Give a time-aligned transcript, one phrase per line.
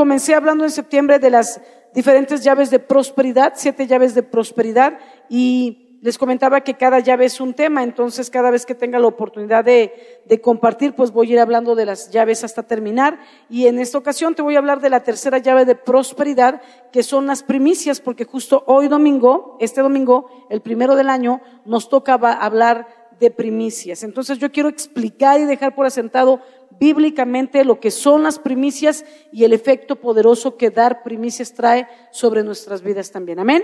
[0.00, 1.60] comencé hablando en septiembre de las
[1.92, 7.38] diferentes llaves de prosperidad, siete llaves de prosperidad, y les comentaba que cada llave es
[7.38, 11.32] un tema, entonces cada vez que tenga la oportunidad de, de, compartir, pues voy a
[11.34, 13.18] ir hablando de las llaves hasta terminar.
[13.50, 17.02] Y en esta ocasión te voy a hablar de la tercera llave de prosperidad, que
[17.02, 22.14] son las primicias, porque justo hoy domingo, este domingo, el primero del año, nos toca
[22.14, 24.02] hablar de primicias.
[24.02, 26.40] Entonces yo quiero explicar y dejar por asentado
[26.80, 32.42] bíblicamente lo que son las primicias y el efecto poderoso que dar primicias trae sobre
[32.42, 33.38] nuestras vidas también.
[33.38, 33.62] Amén.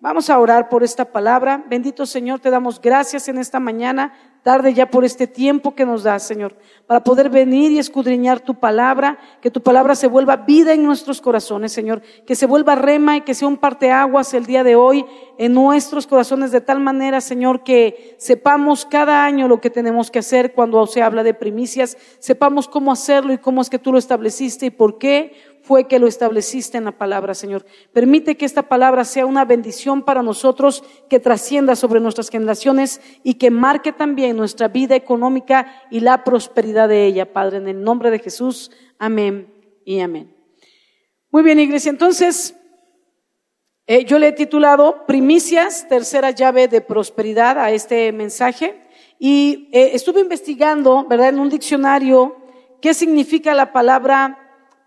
[0.00, 1.64] Vamos a orar por esta palabra.
[1.68, 6.02] Bendito Señor, te damos gracias en esta mañana tarde ya por este tiempo que nos
[6.02, 6.56] das, Señor,
[6.86, 11.20] para poder venir y escudriñar tu palabra, que tu palabra se vuelva vida en nuestros
[11.20, 15.06] corazones, Señor, que se vuelva rema y que sea un parteaguas el día de hoy
[15.38, 20.18] en nuestros corazones de tal manera, Señor, que sepamos cada año lo que tenemos que
[20.18, 23.98] hacer cuando se habla de primicias, sepamos cómo hacerlo y cómo es que tú lo
[23.98, 27.64] estableciste y por qué fue que lo estableciste en la palabra, Señor.
[27.92, 33.34] Permite que esta palabra sea una bendición para nosotros, que trascienda sobre nuestras generaciones y
[33.34, 38.10] que marque también nuestra vida económica y la prosperidad de ella, Padre, en el nombre
[38.10, 38.72] de Jesús.
[38.98, 40.34] Amén y amén.
[41.30, 41.90] Muy bien, iglesia.
[41.90, 42.56] Entonces,
[43.86, 48.82] eh, yo le he titulado Primicias, tercera llave de prosperidad a este mensaje.
[49.18, 52.36] Y eh, estuve investigando, ¿verdad?, en un diccionario,
[52.80, 54.41] qué significa la palabra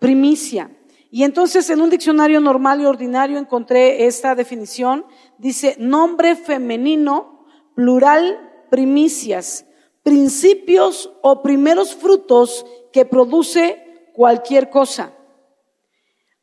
[0.06, 0.70] primicia.
[1.10, 5.04] Y entonces en un diccionario normal y ordinario encontré esta definición.
[5.40, 9.66] Dice nombre femenino, plural, primicias,
[10.04, 15.12] principios o primeros frutos que produce cualquier cosa.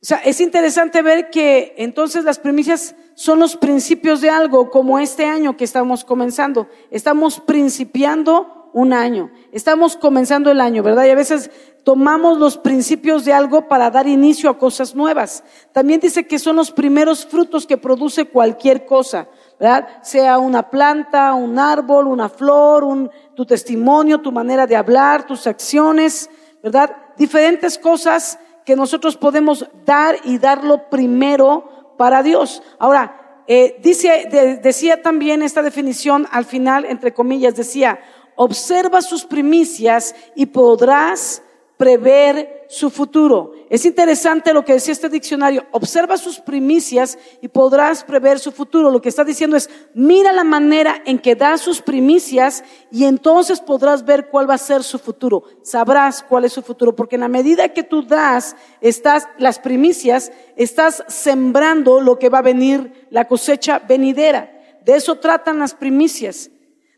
[0.03, 4.99] O sea, es interesante ver que entonces las primicias son los principios de algo, como
[4.99, 6.69] este año que estamos comenzando.
[6.91, 9.31] Estamos principiando un año.
[9.53, 11.05] Estamos comenzando el año, ¿verdad?
[11.05, 11.51] Y a veces
[11.85, 15.43] tomamos los principios de algo para dar inicio a cosas nuevas.
[15.73, 19.89] También dice que son los primeros frutos que produce cualquier cosa, ¿verdad?
[20.03, 25.47] Sea una planta, un árbol, una flor, un, tu testimonio, tu manera de hablar, tus
[25.47, 26.31] acciones,
[26.63, 26.97] ¿verdad?
[27.17, 32.63] Diferentes cosas que nosotros podemos dar y darlo primero para Dios.
[32.79, 37.99] Ahora, eh, dice, decía también esta definición al final, entre comillas, decía,
[38.37, 41.43] observa sus primicias y podrás
[41.83, 43.55] prever su futuro.
[43.69, 45.67] Es interesante lo que decía este diccionario.
[45.73, 48.89] Observa sus primicias y podrás prever su futuro.
[48.89, 53.61] Lo que está diciendo es, mira la manera en que da sus primicias y entonces
[53.61, 55.43] podrás ver cuál va a ser su futuro.
[55.63, 60.31] Sabrás cuál es su futuro, porque en la medida que tú das estás las primicias,
[60.55, 64.53] estás sembrando lo que va a venir, la cosecha venidera.
[64.85, 66.49] De eso tratan las primicias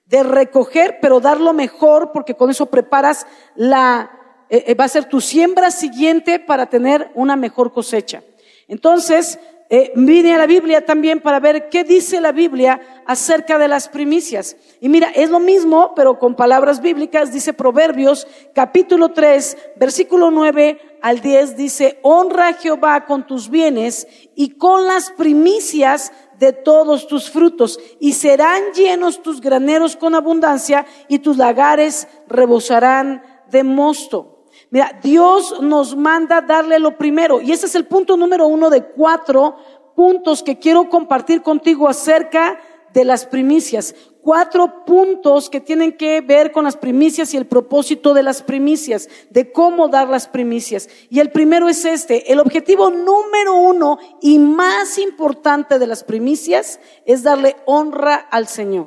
[0.07, 4.11] de recoger, pero dar lo mejor, porque con eso preparas la,
[4.49, 8.23] eh, eh, va a ser tu siembra siguiente para tener una mejor cosecha.
[8.69, 9.39] Entonces,
[9.71, 13.89] eh, vine a la Biblia también para ver qué dice la Biblia acerca de las
[13.89, 14.57] primicias.
[14.81, 20.79] Y mira, es lo mismo, pero con palabras bíblicas, dice Proverbios capítulo 3, versículo 9
[21.01, 27.07] al 10, dice, honra a Jehová con tus bienes y con las primicias de todos
[27.07, 34.45] tus frutos, y serán llenos tus graneros con abundancia, y tus lagares rebosarán de mosto.
[34.71, 38.85] Mira, Dios nos manda darle lo primero, y ese es el punto número uno de
[38.85, 39.57] cuatro
[39.95, 42.59] puntos que quiero compartir contigo acerca
[42.93, 43.95] de las primicias
[44.25, 49.11] cuatro puntos que tienen que ver con las primicias y el propósito de las primicias,
[49.29, 50.89] de cómo dar las primicias.
[51.11, 56.81] Y el primero es este, el objetivo número uno y más importante de las primicias
[57.05, 58.87] es darle honra al Señor.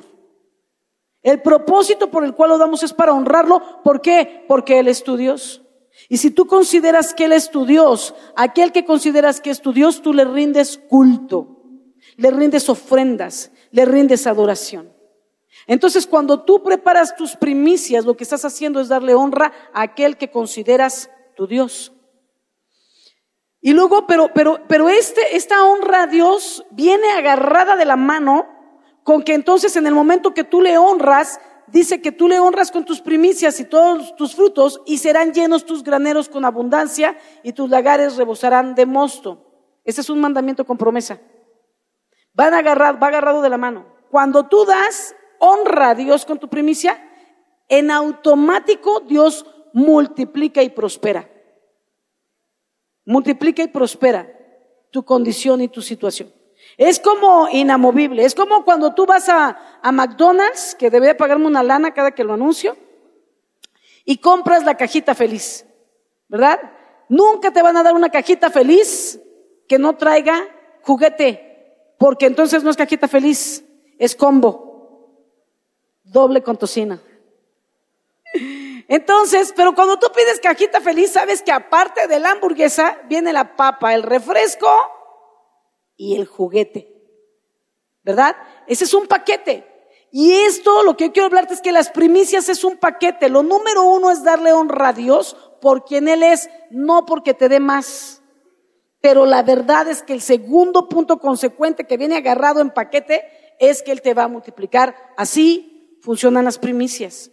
[1.22, 3.82] El propósito por el cual lo damos es para honrarlo.
[3.84, 4.44] ¿Por qué?
[4.48, 5.62] Porque Él es tu Dios.
[6.08, 9.72] Y si tú consideras que Él es tu Dios, aquel que consideras que es tu
[9.72, 11.62] Dios, tú le rindes culto,
[12.16, 14.97] le rindes ofrendas, le rindes adoración.
[15.68, 20.16] Entonces, cuando tú preparas tus primicias, lo que estás haciendo es darle honra a aquel
[20.16, 21.92] que consideras tu Dios.
[23.60, 28.46] Y luego, pero, pero, pero este, esta honra a Dios viene agarrada de la mano
[29.02, 32.70] con que entonces en el momento que tú le honras, dice que tú le honras
[32.70, 37.52] con tus primicias y todos tus frutos y serán llenos tus graneros con abundancia y
[37.52, 39.44] tus lagares rebosarán de mosto.
[39.84, 41.20] Ese es un mandamiento con promesa.
[42.32, 43.86] Van a agarrar, va agarrado de la mano.
[44.10, 47.02] Cuando tú das, honra a Dios con tu primicia,
[47.68, 51.30] en automático Dios multiplica y prospera.
[53.04, 54.28] Multiplica y prospera
[54.90, 56.32] tu condición y tu situación.
[56.76, 61.62] Es como inamovible, es como cuando tú vas a, a McDonald's, que debe pagarme una
[61.62, 62.76] lana cada que lo anuncio,
[64.04, 65.66] y compras la cajita feliz,
[66.28, 66.58] ¿verdad?
[67.08, 69.20] Nunca te van a dar una cajita feliz
[69.68, 70.44] que no traiga
[70.82, 73.64] juguete, porque entonces no es cajita feliz,
[73.98, 74.67] es combo,
[76.10, 77.00] doble con tocina.
[78.88, 83.56] Entonces, pero cuando tú pides cajita feliz, sabes que aparte de la hamburguesa viene la
[83.56, 84.68] papa, el refresco
[85.96, 86.94] y el juguete.
[88.02, 88.36] ¿Verdad?
[88.66, 89.66] Ese es un paquete.
[90.10, 93.28] Y esto, lo que yo quiero hablarte es que las primicias es un paquete.
[93.28, 97.50] Lo número uno es darle honra a Dios por quien Él es, no porque te
[97.50, 98.22] dé más.
[99.02, 103.22] Pero la verdad es que el segundo punto consecuente que viene agarrado en paquete
[103.60, 104.96] es que Él te va a multiplicar.
[105.16, 105.67] Así
[106.00, 107.30] funcionan las primicias.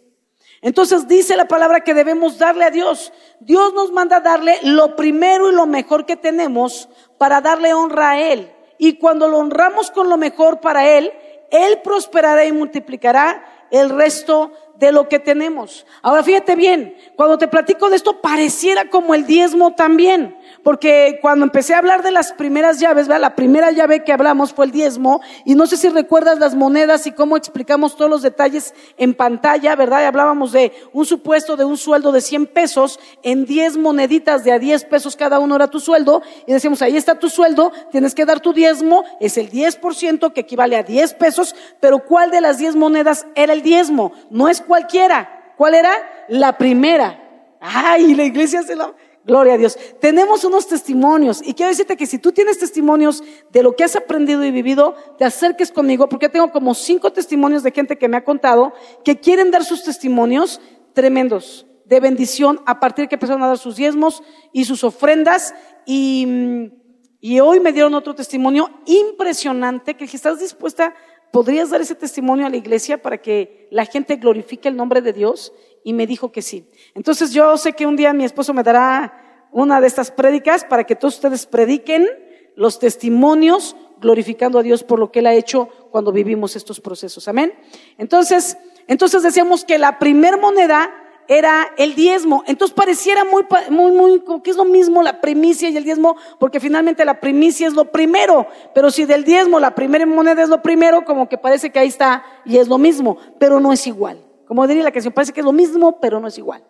[0.62, 3.14] Entonces dice la palabra que debemos darle a Dios.
[3.40, 8.20] Dios nos manda darle lo primero y lo mejor que tenemos para darle honra a
[8.20, 8.52] Él.
[8.78, 11.12] Y cuando lo honramos con lo mejor para Él,
[11.52, 15.86] Él prosperará y multiplicará el resto de lo que tenemos.
[16.02, 21.46] Ahora fíjate bien, cuando te platico de esto pareciera como el diezmo también, porque cuando
[21.46, 25.22] empecé a hablar de las primeras llaves, la primera llave que hablamos fue el diezmo,
[25.46, 29.76] y no sé si recuerdas las monedas y cómo explicamos todos los detalles en pantalla,
[29.76, 30.08] ¿verdad?
[30.08, 34.58] Hablábamos de un supuesto de un sueldo de 100 pesos en 10 moneditas de a
[34.58, 38.26] 10 pesos cada uno era tu sueldo, y decíamos, ahí está tu sueldo, tienes que
[38.26, 42.58] dar tu diezmo, es el 10% que equivale a 10 pesos, pero ¿cuál de las
[42.58, 44.14] 10 monedas era el diezmo?
[44.32, 45.92] No es cualquiera, ¿cuál era?
[46.28, 47.22] La primera.
[47.62, 48.96] Ay, la iglesia se la...
[49.26, 49.78] Gloria a Dios.
[50.00, 53.96] Tenemos unos testimonios y quiero decirte que si tú tienes testimonios de lo que has
[53.96, 58.18] aprendido y vivido, te acerques conmigo porque tengo como cinco testimonios de gente que me
[58.18, 58.74] ha contado
[59.04, 60.62] que quieren dar sus testimonios
[60.94, 64.22] tremendos de bendición a partir que empezaron a dar sus diezmos
[64.54, 65.56] y sus ofrendas
[65.88, 66.72] y,
[67.20, 70.94] y hoy me dieron otro testimonio impresionante que si estás dispuesta
[71.36, 75.12] ¿podrías dar ese testimonio a la iglesia para que la gente glorifique el nombre de
[75.12, 75.52] Dios?
[75.86, 76.68] Y me dijo que sí.
[76.96, 80.84] Entonces yo sé que un día mi esposo me dará una de estas prédicas para
[80.84, 82.08] que todos ustedes prediquen
[82.56, 87.28] los testimonios glorificando a Dios por lo que Él ha hecho cuando vivimos estos procesos.
[87.28, 87.54] Amén.
[88.00, 90.92] Entonces, entonces decíamos que la primer moneda
[91.28, 92.44] era el diezmo.
[92.48, 96.16] Entonces pareciera muy, muy, muy, como que es lo mismo la primicia y el diezmo,
[96.40, 98.48] porque finalmente la primicia es lo primero.
[98.74, 101.90] Pero si del diezmo la primera moneda es lo primero, como que parece que ahí
[101.90, 104.25] está y es lo mismo, pero no es igual.
[104.48, 106.64] Como diría la canción, parece que es lo mismo, pero no es igual.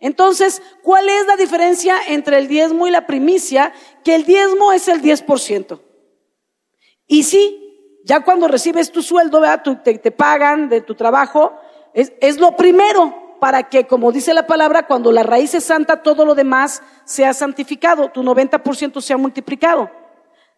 [0.00, 3.72] Entonces, ¿cuál es la diferencia entre el diezmo y la primicia?
[4.02, 5.80] Que el diezmo es el 10%.
[7.06, 9.42] Y sí, ya cuando recibes tu sueldo,
[9.84, 11.52] te, te, pagan de tu trabajo,
[11.92, 16.02] es, es lo primero para que, como dice la palabra, cuando la raíz es santa,
[16.02, 19.90] todo lo demás sea santificado, tu 90% sea multiplicado.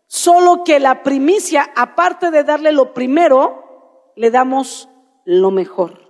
[0.06, 4.88] Solo que la primicia, aparte de darle lo primero, le damos
[5.24, 6.01] lo mejor.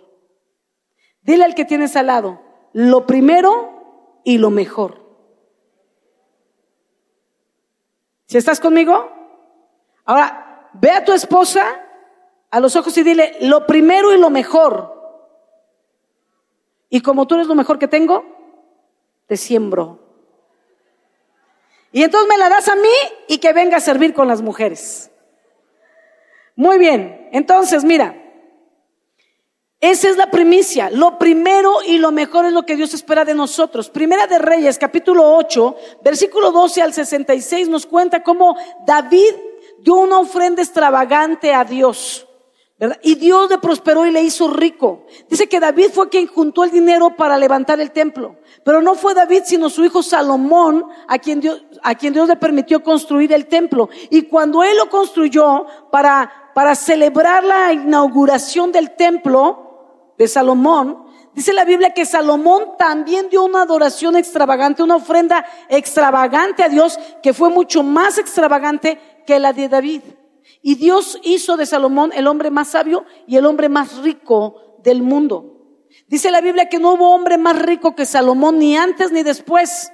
[1.22, 2.40] Dile al que tienes al lado,
[2.72, 5.02] lo primero y lo mejor.
[8.26, 9.10] ¿Si estás conmigo?
[10.04, 11.64] Ahora, ve a tu esposa
[12.50, 15.00] a los ojos y dile, lo primero y lo mejor.
[16.90, 18.24] Y como tú eres lo mejor que tengo,
[19.26, 20.00] te siembro.
[21.92, 22.88] Y entonces me la das a mí
[23.28, 25.10] y que venga a servir con las mujeres.
[26.56, 28.21] Muy bien, entonces mira,
[29.82, 30.90] esa es la primicia.
[30.90, 33.90] Lo primero y lo mejor es lo que Dios espera de nosotros.
[33.90, 38.56] Primera de Reyes, capítulo 8, versículo 12 al 66 nos cuenta cómo
[38.86, 39.34] David
[39.80, 42.28] dio una ofrenda extravagante a Dios.
[43.02, 45.04] Y Dios le prosperó y le hizo rico.
[45.28, 48.36] Dice que David fue quien juntó el dinero para levantar el templo.
[48.64, 52.36] Pero no fue David, sino su hijo Salomón, a quien Dios, a quien Dios le
[52.36, 53.88] permitió construir el templo.
[54.10, 59.70] Y cuando él lo construyó para, para celebrar la inauguración del templo
[60.18, 61.04] de Salomón,
[61.34, 66.98] dice la Biblia que Salomón también dio una adoración extravagante, una ofrenda extravagante a Dios,
[67.22, 70.02] que fue mucho más extravagante que la de David.
[70.62, 75.02] Y Dios hizo de Salomón el hombre más sabio y el hombre más rico del
[75.02, 75.52] mundo.
[76.06, 79.92] Dice la Biblia que no hubo hombre más rico que Salomón ni antes ni después.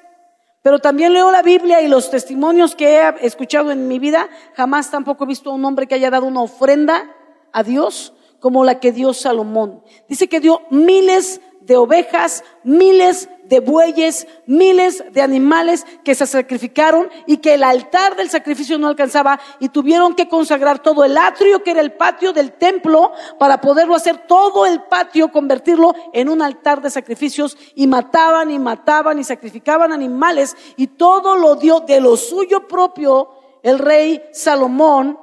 [0.63, 4.91] Pero también leo la Biblia y los testimonios que he escuchado en mi vida, jamás
[4.91, 7.15] tampoco he visto a un hombre que haya dado una ofrenda
[7.53, 9.83] a Dios como la que dio Salomón.
[10.09, 17.09] Dice que dio miles de ovejas, miles de bueyes, miles de animales que se sacrificaron
[17.27, 21.63] y que el altar del sacrificio no alcanzaba y tuvieron que consagrar todo el atrio
[21.63, 26.43] que era el patio del templo para poderlo hacer todo el patio, convertirlo en un
[26.43, 32.01] altar de sacrificios y mataban y mataban y sacrificaban animales y todo lo dio de
[32.01, 33.31] lo suyo propio
[33.63, 35.19] el rey Salomón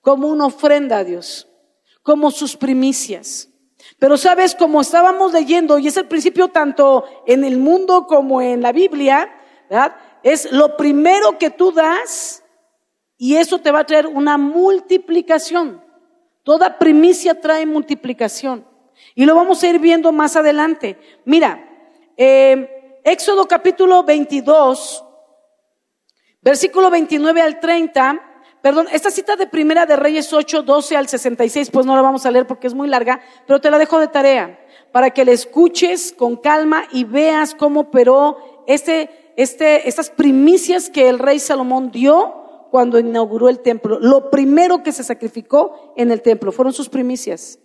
[0.00, 1.47] como una ofrenda a Dios,
[2.08, 3.50] como sus primicias.
[3.98, 8.62] Pero sabes, como estábamos leyendo, y es el principio tanto en el mundo como en
[8.62, 9.30] la Biblia.
[10.22, 12.42] Es lo primero que tú das
[13.18, 15.84] y eso te va a traer una multiplicación.
[16.44, 18.66] Toda primicia trae multiplicación.
[19.14, 20.98] Y lo vamos a ir viendo más adelante.
[21.26, 21.62] Mira,
[22.16, 25.04] eh, Éxodo capítulo 22,
[26.40, 28.27] versículo 29 al 30.
[28.68, 32.26] Perdón, esta cita de Primera de Reyes 8, 12 al 66, pues no la vamos
[32.26, 34.60] a leer porque es muy larga, pero te la dejo de tarea
[34.92, 41.08] para que la escuches con calma y veas cómo operó este, este, estas primicias que
[41.08, 44.00] el rey Salomón dio cuando inauguró el templo.
[44.00, 47.58] Lo primero que se sacrificó en el templo fueron sus primicias.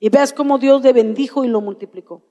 [0.00, 2.22] Y veas cómo Dios le bendijo y lo multiplicó.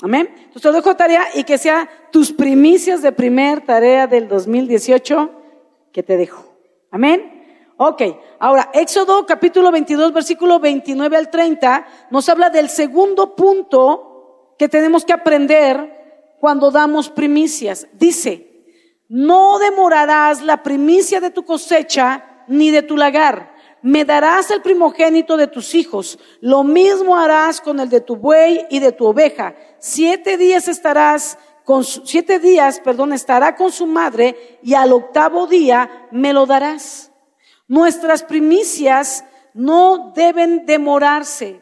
[0.00, 0.28] Amén.
[0.32, 5.28] Entonces te dejo tarea y que sea tus primicias de primer tarea del 2018
[5.90, 6.45] que te dejo.
[6.96, 7.74] Amén.
[7.76, 8.00] Ok,
[8.38, 15.04] ahora Éxodo capítulo 22, versículo 29 al 30 nos habla del segundo punto que tenemos
[15.04, 17.86] que aprender cuando damos primicias.
[17.92, 18.64] Dice,
[19.10, 23.54] no demorarás la primicia de tu cosecha ni de tu lagar.
[23.82, 26.18] Me darás el primogénito de tus hijos.
[26.40, 29.54] Lo mismo harás con el de tu buey y de tu oveja.
[29.80, 31.36] Siete días estarás
[31.66, 37.10] con siete días, perdón, estará con su madre y al octavo día me lo darás.
[37.66, 41.60] Nuestras primicias no deben demorarse.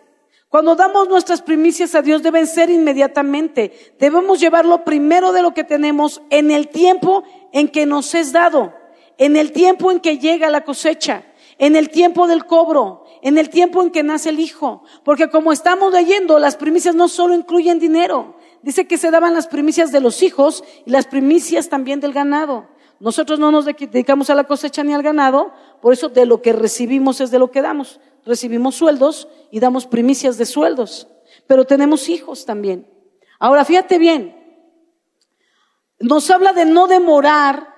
[0.51, 3.95] Cuando damos nuestras primicias a Dios deben ser inmediatamente.
[3.99, 8.75] Debemos llevarlo primero de lo que tenemos en el tiempo en que nos es dado,
[9.17, 11.25] en el tiempo en que llega la cosecha,
[11.57, 14.83] en el tiempo del cobro, en el tiempo en que nace el hijo.
[15.03, 18.37] Porque como estamos leyendo, las primicias no solo incluyen dinero.
[18.65, 22.67] Dice que se daban las primicias de los hijos y las primicias también del ganado.
[22.99, 25.53] Nosotros no nos dedicamos a la cosecha ni al ganado,
[25.83, 28.01] por eso de lo que recibimos es de lo que damos.
[28.25, 31.09] Recibimos sueldos y damos primicias de sueldos,
[31.47, 32.91] pero tenemos hijos también.
[33.39, 34.35] Ahora, fíjate bien,
[36.01, 37.69] nos habla de no demorar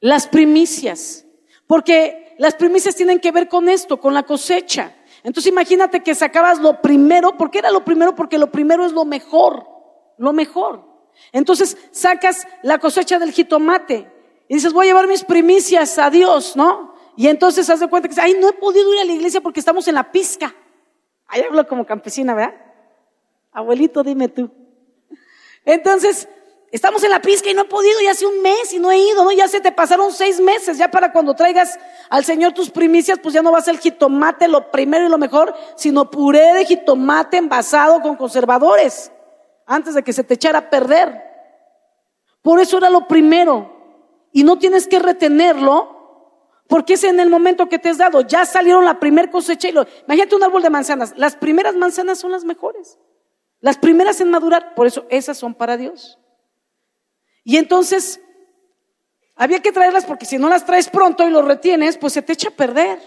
[0.00, 1.24] las primicias,
[1.68, 4.92] porque las primicias tienen que ver con esto, con la cosecha.
[5.22, 8.16] Entonces imagínate que sacabas lo primero, ¿por qué era lo primero?
[8.16, 9.70] Porque lo primero es lo mejor,
[10.20, 10.84] lo mejor.
[11.32, 14.10] Entonces sacas la cosecha del jitomate
[14.48, 16.94] y dices, voy a llevar mis primicias a Dios, ¿no?
[17.16, 19.60] Y entonces haz de cuenta que, ay, no he podido ir a la iglesia porque
[19.60, 20.54] estamos en la pizca.
[21.26, 22.54] Ahí hablo como campesina, ¿verdad?
[23.52, 24.50] Abuelito, dime tú.
[25.64, 26.28] Entonces,
[26.70, 28.98] estamos en la pizca y no he podido, ya hace un mes y no he
[28.98, 29.32] ido, ¿no?
[29.32, 33.34] Ya se te pasaron seis meses, ya para cuando traigas al Señor tus primicias, pues
[33.34, 37.38] ya no va a ser jitomate lo primero y lo mejor, sino puré de jitomate
[37.38, 39.12] envasado con conservadores,
[39.70, 41.22] antes de que se te echara a perder.
[42.42, 45.96] Por eso era lo primero y no tienes que retenerlo
[46.66, 48.22] porque es en el momento que te has dado.
[48.22, 51.14] Ya salieron la primer cosecha y lo, imagínate un árbol de manzanas.
[51.16, 52.98] Las primeras manzanas son las mejores.
[53.60, 56.18] Las primeras en madurar, por eso esas son para Dios.
[57.44, 58.20] Y entonces
[59.36, 62.32] había que traerlas porque si no las traes pronto y lo retienes, pues se te
[62.32, 62.98] echa a perder.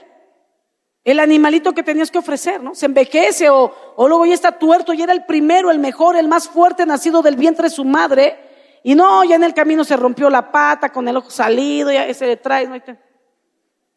[1.04, 2.76] El animalito que tenías que ofrecer, ¿no?
[2.76, 6.28] Se envejece o, o luego ya está tuerto y era el primero, el mejor, el
[6.28, 8.38] más fuerte nacido del vientre de su madre
[8.84, 12.14] y no, ya en el camino se rompió la pata con el ojo salido, ya
[12.14, 12.68] se le trae.
[12.68, 12.76] ¿no?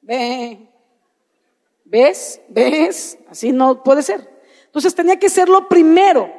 [0.01, 0.69] Ve,
[1.85, 2.41] ¿ves?
[2.49, 3.19] ¿Ves?
[3.29, 4.31] Así no puede ser.
[4.67, 6.33] Entonces tenía que ser lo primero.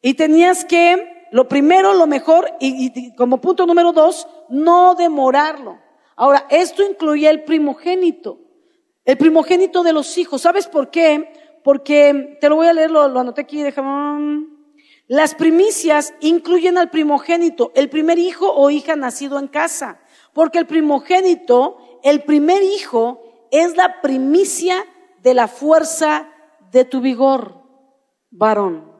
[0.00, 5.80] Y tenías que, lo primero, lo mejor, y, y como punto número dos, no demorarlo.
[6.14, 8.38] Ahora, esto incluía el primogénito.
[9.04, 10.42] El primogénito de los hijos.
[10.42, 11.32] ¿Sabes por qué?
[11.62, 14.46] Porque, te lo voy a leer, lo, anoté aquí, déjame.
[15.06, 20.00] Las primicias incluyen al primogénito, el primer hijo o hija nacido en casa,
[20.32, 24.84] porque el primogénito, el primer hijo, es la primicia
[25.22, 26.30] de la fuerza
[26.70, 27.62] de tu vigor,
[28.30, 28.92] varón.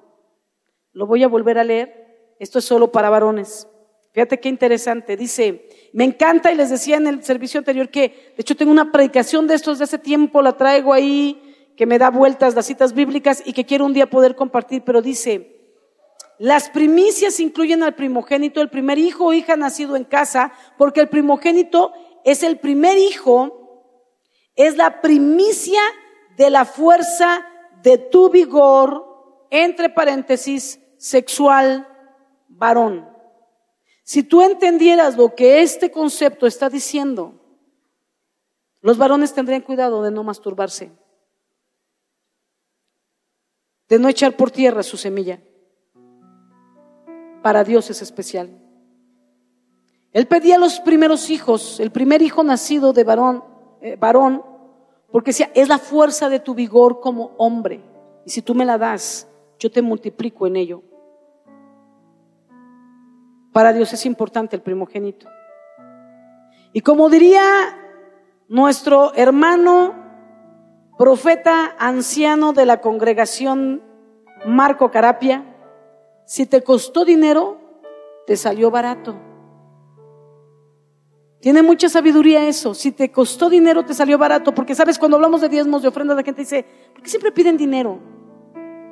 [0.92, 3.66] Lo voy a volver a leer, esto es solo para varones.
[4.14, 8.42] Fíjate qué interesante, dice, me encanta y les decía en el servicio anterior que, de
[8.42, 11.42] hecho, tengo una predicación de estos de hace tiempo, la traigo ahí,
[11.76, 15.02] que me da vueltas las citas bíblicas y que quiero un día poder compartir, pero
[15.02, 15.58] dice,
[16.38, 21.08] las primicias incluyen al primogénito, el primer hijo o hija nacido en casa, porque el
[21.08, 21.92] primogénito
[22.24, 23.98] es el primer hijo,
[24.54, 25.80] es la primicia
[26.36, 27.44] de la fuerza
[27.82, 31.88] de tu vigor, entre paréntesis, sexual,
[32.46, 33.13] varón.
[34.04, 37.34] Si tú entendieras lo que este concepto está diciendo,
[38.80, 40.92] los varones tendrían cuidado de no masturbarse,
[43.88, 45.40] de no echar por tierra su semilla
[47.44, 48.48] para Dios es especial.
[50.12, 53.44] Él pedía los primeros hijos, el primer hijo nacido de varón,
[53.82, 54.42] eh, varón,
[55.12, 57.82] porque decía, es la fuerza de tu vigor como hombre.
[58.24, 60.82] Y si tú me la das, yo te multiplico en ello.
[63.54, 65.28] Para Dios es importante el primogénito.
[66.72, 67.40] Y como diría
[68.48, 69.94] nuestro hermano
[70.98, 73.80] profeta anciano de la congregación
[74.44, 75.44] Marco Carapia,
[76.26, 77.60] si te costó dinero,
[78.26, 79.14] te salió barato.
[81.38, 82.74] Tiene mucha sabiduría eso.
[82.74, 84.52] Si te costó dinero, te salió barato.
[84.52, 87.56] Porque sabes, cuando hablamos de diezmos, de ofrendas, la gente dice, ¿por qué siempre piden
[87.56, 88.00] dinero?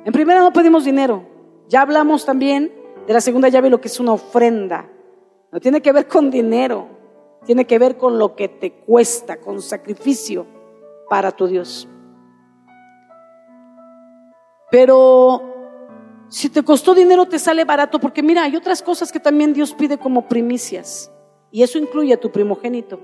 [0.05, 1.27] En primera no pedimos dinero.
[1.67, 4.89] Ya hablamos también de la segunda llave, lo que es una ofrenda.
[5.51, 6.87] No tiene que ver con dinero,
[7.45, 10.45] tiene que ver con lo que te cuesta, con sacrificio
[11.09, 11.87] para tu Dios.
[14.71, 15.53] Pero
[16.29, 19.73] si te costó dinero, te sale barato, porque mira, hay otras cosas que también Dios
[19.73, 21.11] pide como primicias.
[21.51, 22.99] Y eso incluye a tu primogénito,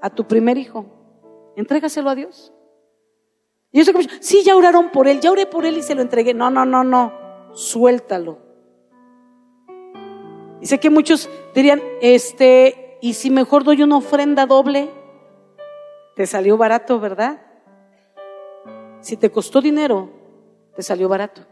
[0.00, 0.86] a tu primer hijo.
[1.56, 2.52] Entrégaselo a Dios.
[3.72, 6.02] Y eso que sí, ya oraron por él, ya oré por él y se lo
[6.02, 6.32] entregué.
[6.32, 7.12] No, no, no, no.
[7.54, 8.43] Suéltalo.
[10.64, 14.88] Y sé que muchos dirían, este, ¿y si mejor doy una ofrenda doble?
[16.16, 17.42] Te salió barato, ¿verdad?
[19.02, 20.08] Si te costó dinero,
[20.74, 21.42] te salió barato.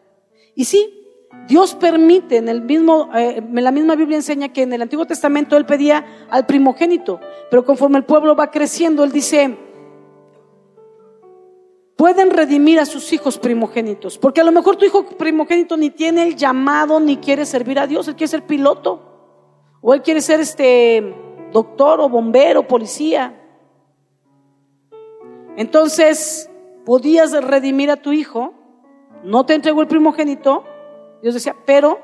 [0.54, 4.81] Y sí, Dios permite, en el mismo, eh, la misma Biblia enseña que en el
[4.81, 9.59] Antiguo Testamento Él pedía al primogénito, pero conforme el pueblo va creciendo, Él dice,
[12.02, 14.18] pueden redimir a sus hijos primogénitos.
[14.18, 17.87] Porque a lo mejor tu hijo primogénito ni tiene el llamado ni quiere servir a
[17.87, 19.00] Dios, él quiere ser piloto.
[19.80, 21.14] O él quiere ser este
[21.52, 23.40] doctor o bombero, policía.
[25.56, 26.50] Entonces,
[26.85, 28.52] podías redimir a tu hijo,
[29.23, 30.64] no te entregó el primogénito,
[31.23, 32.00] Dios decía, pero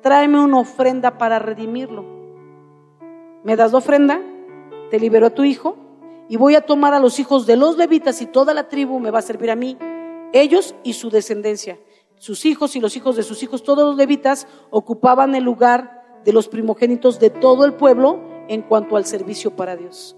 [0.00, 2.06] tráeme una ofrenda para redimirlo.
[3.44, 4.18] Me das la ofrenda,
[4.90, 5.76] te libero a tu hijo
[6.28, 9.10] y voy a tomar a los hijos de los levitas y toda la tribu me
[9.10, 9.76] va a servir a mí,
[10.32, 11.78] ellos y su descendencia.
[12.16, 16.32] Sus hijos y los hijos de sus hijos, todos los levitas, ocupaban el lugar de
[16.32, 20.16] los primogénitos de todo el pueblo en cuanto al servicio para Dios.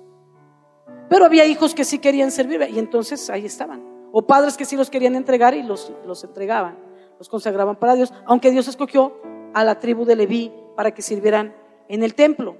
[1.09, 3.83] Pero había hijos que sí querían servir y entonces ahí estaban.
[4.13, 6.79] O padres que sí los querían entregar y los, los entregaban,
[7.19, 9.19] los consagraban para Dios, aunque Dios escogió
[9.55, 11.55] a la tribu de Leví para que sirvieran
[11.89, 12.57] en el templo.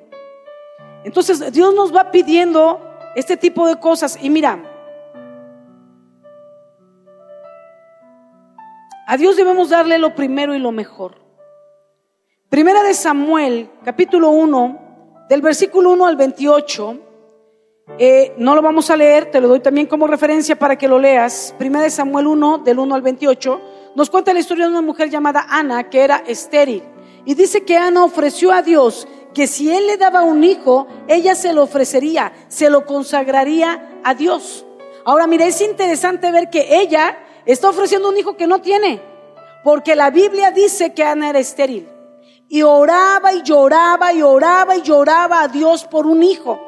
[1.05, 2.81] Entonces Dios nos va pidiendo
[3.15, 4.19] este tipo de cosas.
[4.21, 4.63] Y mira,
[9.07, 11.23] a Dios debemos darle lo primero y lo mejor.
[12.49, 17.01] Primera de Samuel, capítulo 1, del versículo 1 al 28.
[17.99, 20.99] Eh, no lo vamos a leer, te lo doy también como referencia para que lo
[20.99, 21.55] leas.
[21.59, 23.61] Primera de Samuel 1, del 1 al 28,
[23.95, 26.83] nos cuenta la historia de una mujer llamada Ana, que era estéril.
[27.25, 31.35] Y dice que Ana ofreció a Dios que si él le daba un hijo, ella
[31.35, 34.65] se lo ofrecería, se lo consagraría a Dios.
[35.05, 39.03] Ahora, mira, es interesante ver que ella está ofreciendo un hijo que no tiene,
[39.63, 41.89] porque la Biblia dice que Ana era estéril.
[42.49, 46.61] Y oraba y lloraba y oraba y lloraba a Dios por un hijo.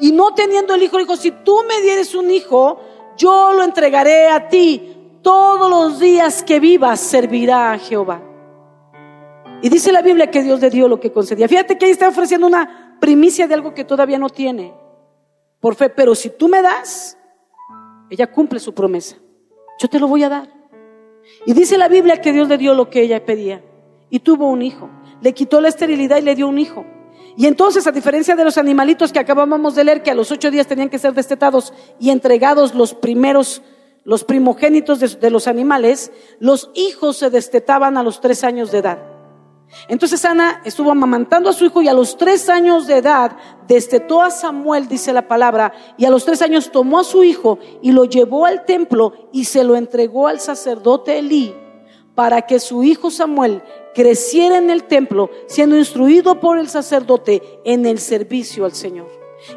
[0.00, 2.80] Y no teniendo el hijo, dijo, si tú me dieres un hijo,
[3.16, 5.18] yo lo entregaré a ti.
[5.22, 8.31] Todos los días que vivas servirá a Jehová.
[9.62, 11.48] Y dice la Biblia que Dios le dio lo que concedía.
[11.48, 14.74] Fíjate que ahí está ofreciendo una primicia de algo que todavía no tiene
[15.60, 15.88] por fe.
[15.88, 17.16] Pero si tú me das,
[18.10, 19.16] ella cumple su promesa.
[19.78, 20.52] Yo te lo voy a dar.
[21.46, 23.62] Y dice la Biblia que Dios le dio lo que ella pedía.
[24.10, 24.90] Y tuvo un hijo.
[25.20, 26.84] Le quitó la esterilidad y le dio un hijo.
[27.36, 30.50] Y entonces, a diferencia de los animalitos que acabábamos de leer, que a los ocho
[30.50, 33.62] días tenían que ser destetados y entregados los primeros,
[34.02, 38.78] los primogénitos de, de los animales, los hijos se destetaban a los tres años de
[38.78, 39.11] edad.
[39.88, 44.22] Entonces Ana estuvo amamantando a su hijo y a los tres años de edad destetó
[44.22, 47.92] a Samuel, dice la palabra, y a los tres años tomó a su hijo y
[47.92, 51.54] lo llevó al templo y se lo entregó al sacerdote Elí
[52.14, 53.62] para que su hijo Samuel
[53.94, 59.08] creciera en el templo, siendo instruido por el sacerdote en el servicio al Señor.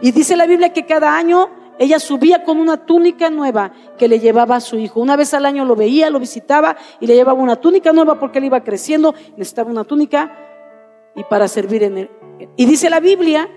[0.01, 4.19] Y dice la Biblia que cada año ella subía con una túnica nueva que le
[4.19, 4.99] llevaba a su hijo.
[5.01, 8.39] Una vez al año lo veía, lo visitaba y le llevaba una túnica nueva porque
[8.39, 10.31] él iba creciendo, necesitaba una túnica
[11.15, 12.09] y para servir en él.
[12.55, 13.49] Y dice la Biblia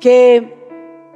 [0.00, 0.56] que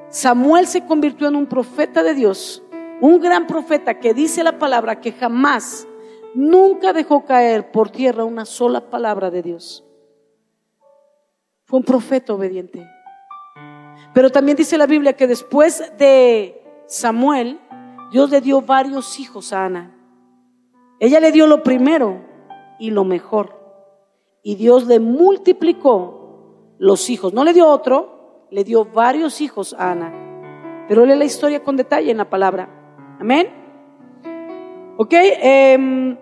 [0.08, 2.62] Samuel se convirtió en un profeta de Dios,
[3.00, 5.88] un gran profeta que dice la palabra que jamás,
[6.34, 9.84] nunca dejó caer por tierra una sola palabra de Dios.
[11.64, 12.86] Fue un profeta obediente.
[14.14, 17.58] Pero también dice la Biblia que después de Samuel,
[18.12, 19.92] Dios le dio varios hijos a Ana.
[21.00, 22.24] Ella le dio lo primero
[22.78, 23.60] y lo mejor.
[24.42, 27.34] Y Dios le multiplicó los hijos.
[27.34, 30.86] No le dio otro, le dio varios hijos a Ana.
[30.86, 32.68] Pero lee la historia con detalle en la palabra.
[33.18, 33.48] Amén.
[34.96, 35.12] Ok.
[35.12, 36.16] Eh,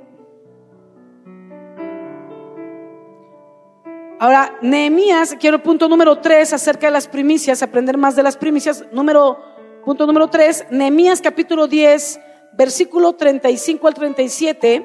[4.22, 8.84] Ahora, Nehemías, quiero punto número tres acerca de las primicias, aprender más de las primicias.
[8.92, 9.36] Número,
[9.84, 12.20] punto número tres, Nehemías capítulo 10,
[12.52, 14.84] versículo 35 al 37,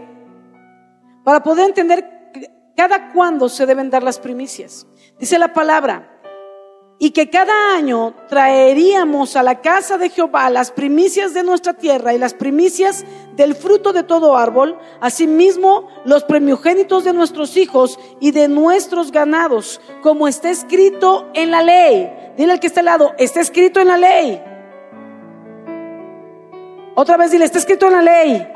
[1.23, 2.03] para poder entender
[2.75, 4.87] cada cuándo se deben dar las primicias.
[5.19, 6.16] Dice la palabra,
[6.99, 12.13] y que cada año traeríamos a la casa de Jehová las primicias de nuestra tierra
[12.13, 13.05] y las primicias
[13.35, 19.79] del fruto de todo árbol, asimismo los primogénitos de nuestros hijos y de nuestros ganados,
[20.01, 22.33] como está escrito en la ley.
[22.35, 24.43] Dile al que está al lado, está escrito en la ley.
[26.95, 28.47] Otra vez dile, está escrito en la ley.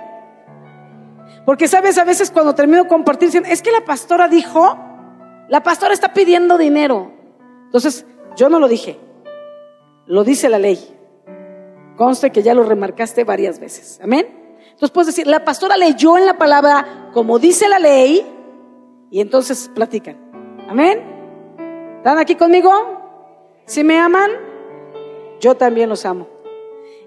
[1.45, 4.77] Porque sabes, a veces cuando termino de compartir, es que la pastora dijo,
[5.47, 7.11] la pastora está pidiendo dinero.
[7.65, 8.99] Entonces, yo no lo dije,
[10.05, 10.79] lo dice la ley.
[11.97, 13.99] Conste que ya lo remarcaste varias veces.
[14.01, 14.25] Amén.
[14.63, 18.25] Entonces puedes decir, la pastora leyó en la palabra como dice la ley
[19.11, 20.17] y entonces platican.
[20.67, 21.97] Amén.
[21.97, 22.71] ¿Están aquí conmigo?
[23.65, 24.31] Si me aman,
[25.39, 26.27] yo también los amo.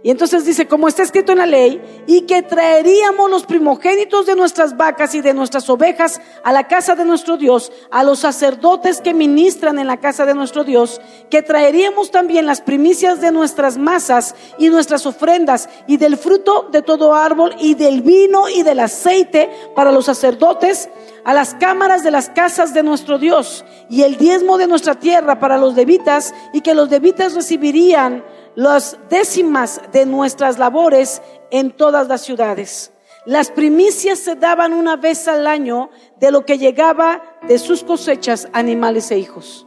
[0.04, 4.36] Y entonces dice, como está escrito en la ley, y que traeríamos los primogénitos de
[4.36, 9.00] nuestras vacas y de nuestras ovejas a la casa de nuestro Dios, a los sacerdotes
[9.00, 13.78] que ministran en la casa de nuestro Dios, que traeríamos también las primicias de nuestras
[13.78, 18.80] masas y nuestras ofrendas y del fruto de todo árbol y del vino y del
[18.80, 20.90] aceite para los sacerdotes
[21.24, 25.40] a las cámaras de las casas de nuestro Dios y el diezmo de nuestra tierra
[25.40, 28.22] para los levitas y que los levitas recibirían
[28.54, 32.92] las décimas de nuestras labores en todas las ciudades.
[33.26, 35.90] Las primicias se daban una vez al año
[36.20, 39.66] de lo que llegaba de sus cosechas, animales e hijos.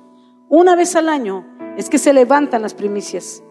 [0.49, 1.45] Una vez al año
[1.75, 3.43] es que se levantan las primicias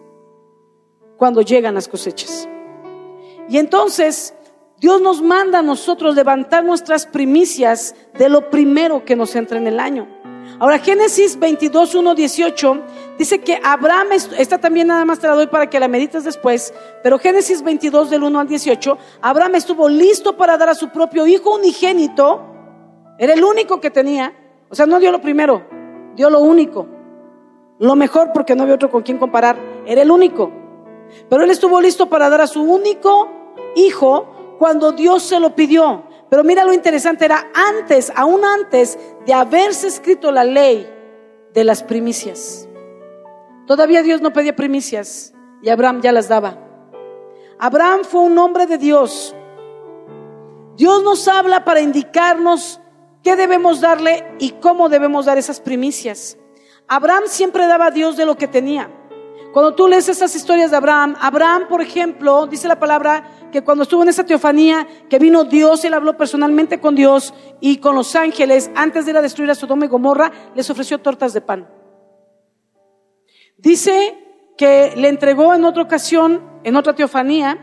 [1.17, 2.47] cuando llegan las cosechas.
[3.49, 4.33] Y entonces
[4.79, 9.67] Dios nos manda a nosotros levantar nuestras primicias de lo primero que nos entra en
[9.67, 10.07] el año.
[10.59, 12.83] Ahora, Génesis 22, 1, 18
[13.17, 16.73] dice que Abraham, esta también nada más te la doy para que la medites después,
[17.03, 21.27] pero Génesis 22 del 1 al 18, Abraham estuvo listo para dar a su propio
[21.27, 22.45] hijo unigénito,
[23.17, 24.33] era el único que tenía,
[24.69, 25.65] o sea, no dio lo primero,
[26.15, 26.87] dio lo único,
[27.79, 30.51] lo mejor porque no había otro con quien comparar, era el único,
[31.29, 33.29] pero él estuvo listo para dar a su único
[33.75, 36.03] hijo cuando Dios se lo pidió.
[36.29, 40.89] Pero mira lo interesante, era antes, aún antes de haberse escrito la ley
[41.53, 42.67] de las primicias.
[43.67, 46.57] Todavía Dios no pedía primicias y Abraham ya las daba.
[47.59, 49.35] Abraham fue un hombre de Dios.
[50.77, 52.79] Dios nos habla para indicarnos
[53.23, 56.37] qué debemos darle y cómo debemos dar esas primicias.
[56.87, 58.89] Abraham siempre daba a Dios de lo que tenía.
[59.51, 63.83] Cuando tú lees esas historias de Abraham, Abraham, por ejemplo, dice la palabra que cuando
[63.83, 68.15] estuvo en esa teofanía, que vino Dios, él habló personalmente con Dios y con los
[68.15, 71.76] ángeles, antes de ir a destruir a Sodoma y Gomorra, les ofreció tortas de pan.
[73.57, 74.15] Dice
[74.55, 77.57] que le entregó en otra ocasión, en otra teofanía,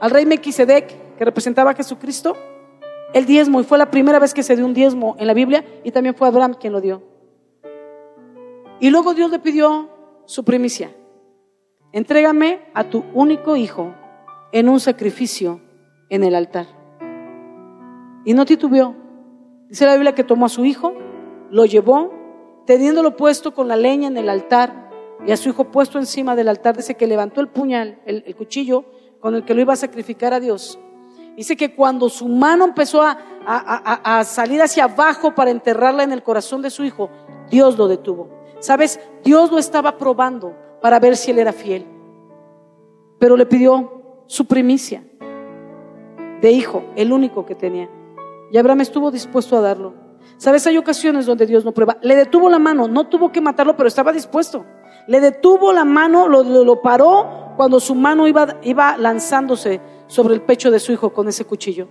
[0.00, 2.36] al rey Mequisedec, que representaba a Jesucristo,
[3.14, 5.64] el diezmo, y fue la primera vez que se dio un diezmo en la Biblia,
[5.82, 7.02] y también fue Abraham quien lo dio.
[8.80, 9.88] Y luego Dios le pidió
[10.26, 10.94] su primicia.
[11.92, 13.94] Entrégame a tu único hijo
[14.52, 15.60] en un sacrificio
[16.08, 16.66] en el altar.
[18.24, 18.94] Y no titubeó.
[19.68, 20.94] Dice la Biblia que tomó a su hijo,
[21.50, 22.12] lo llevó,
[22.66, 24.79] teniéndolo puesto con la leña en el altar
[25.26, 26.76] y a su hijo puesto encima del altar.
[26.76, 28.84] Dice que levantó el puñal, el, cuchillo
[29.20, 30.78] con el que lo iba a sacrificar a Dios.
[31.36, 36.22] Dice que cuando su mano empezó a, a, salir hacia abajo para enterrarla en el
[36.22, 37.10] corazón de su hijo,
[37.50, 38.28] Dios lo detuvo.
[38.60, 39.00] ¿Sabes?
[39.24, 41.86] Dios lo estaba probando para ver si él era fiel.
[43.18, 45.02] Pero le pidió su primicia
[46.40, 47.88] de hijo, el único que tenía.
[48.50, 49.94] Y Abraham estuvo dispuesto a darlo.
[50.36, 51.98] Sabes, hay ocasiones donde Dios no prueba.
[52.02, 54.64] Le detuvo la mano, no tuvo que matarlo, pero estaba dispuesto.
[55.10, 60.70] Le detuvo la mano, lo, paró cuando su mano iba, iba lanzándose sobre el pecho
[60.70, 61.88] de su hijo con ese cuchillo.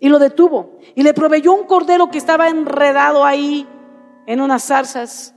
[0.00, 0.70] Y lo detuvo.
[0.96, 3.64] Y le proveyó un cordero que estaba enredado ahí
[4.26, 5.36] en unas zarzas.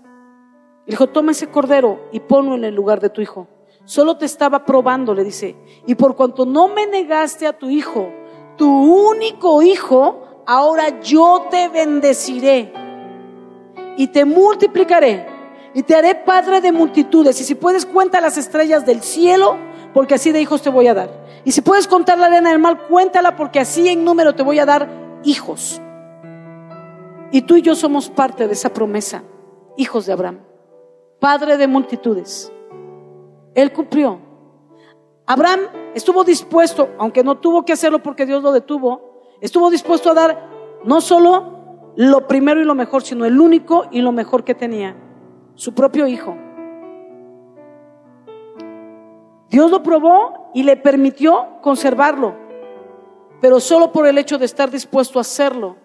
[0.87, 3.47] Y dijo, toma ese cordero y ponlo en el lugar de tu hijo.
[3.85, 5.55] Solo te estaba probando, le dice.
[5.85, 8.11] Y por cuanto no me negaste a tu hijo,
[8.57, 12.73] tu único hijo, ahora yo te bendeciré
[13.95, 15.38] y te multiplicaré
[15.79, 17.39] y te haré padre de multitudes.
[17.39, 19.55] Y si puedes, cuenta las estrellas del cielo,
[19.93, 21.09] porque así de hijos te voy a dar.
[21.45, 24.59] Y si puedes contar la arena del mal, cuéntala, porque así en número te voy
[24.59, 24.89] a dar
[25.23, 25.81] hijos.
[27.31, 29.23] Y tú y yo somos parte de esa promesa,
[29.77, 30.41] hijos de Abraham,
[31.17, 32.51] padre de multitudes.
[33.55, 34.19] Él cumplió.
[35.27, 35.61] Abraham
[35.95, 40.49] estuvo dispuesto, aunque no tuvo que hacerlo porque Dios lo detuvo, estuvo dispuesto a dar
[40.83, 45.05] no solo lo primero y lo mejor, sino el único y lo mejor que tenía,
[45.59, 46.37] su propio hijo.
[49.49, 52.33] Dios lo probó y le permitió conservarlo,
[53.41, 55.75] pero solo por el hecho de estar dispuesto a hacerlo,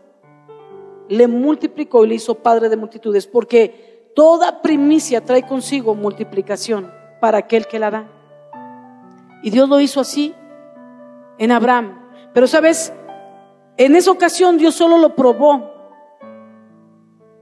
[1.08, 7.38] le multiplicó y le hizo padre de multitudes, porque toda primicia trae consigo multiplicación para
[7.38, 8.08] aquel que la da.
[9.42, 10.36] Y Dios lo hizo así
[11.36, 12.00] en Abraham.
[12.32, 12.92] Pero sabes,
[13.76, 15.73] en esa ocasión Dios solo lo probó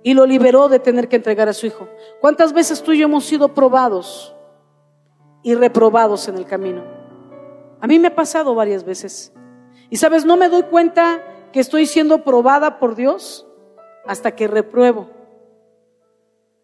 [0.03, 1.89] y lo liberó de tener que entregar a su hijo.
[2.21, 4.35] ¿Cuántas veces tú y yo hemos sido probados
[5.43, 6.83] y reprobados en el camino?
[7.81, 9.33] A mí me ha pasado varias veces.
[9.91, 13.47] Y sabes, no me doy cuenta que estoy siendo probada por Dios
[14.07, 15.11] hasta que repruebo.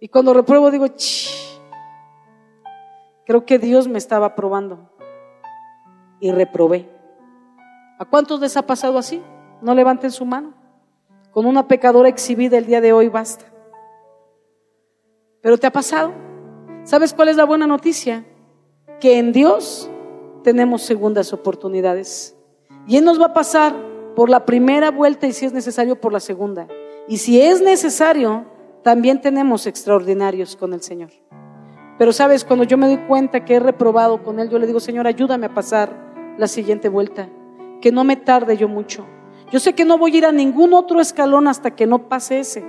[0.01, 0.87] Y cuando repruebo digo,
[3.27, 4.91] creo que Dios me estaba probando.
[6.21, 6.89] Y reprobé.
[7.99, 9.23] ¿A cuántos les ha pasado así?
[9.61, 10.55] No levanten su mano.
[11.39, 13.45] Con una pecadora exhibida el día de hoy basta.
[15.41, 16.13] Pero te ha pasado.
[16.83, 18.25] ¿Sabes cuál es la buena noticia?
[18.99, 19.89] Que en Dios
[20.43, 22.37] tenemos segundas oportunidades.
[22.89, 23.73] Y Él nos va a pasar
[24.17, 26.67] por la primera vuelta y si es necesario por la segunda.
[27.07, 28.45] Y si es necesario,
[28.83, 31.11] también tenemos extraordinarios con el Señor.
[31.99, 34.81] Pero sabes, cuando yo me doy cuenta que he reprobado con Él, yo le digo,
[34.81, 37.29] Señor, ayúdame a pasar la siguiente vuelta
[37.81, 39.07] que no me tarde yo mucho.
[39.51, 42.41] Yo sé que no voy a ir a ningún otro escalón hasta que no pase
[42.41, 42.65] ese.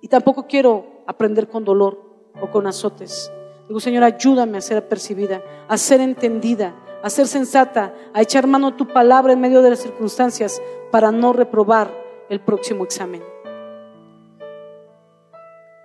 [0.00, 2.00] Y tampoco quiero aprender con dolor
[2.40, 3.32] o con azotes.
[3.66, 8.68] Digo, Señor, ayúdame a ser percibida, a ser entendida, a ser sensata, a echar mano
[8.68, 11.90] a tu palabra en medio de las circunstancias para no reprobar
[12.28, 13.22] el próximo examen.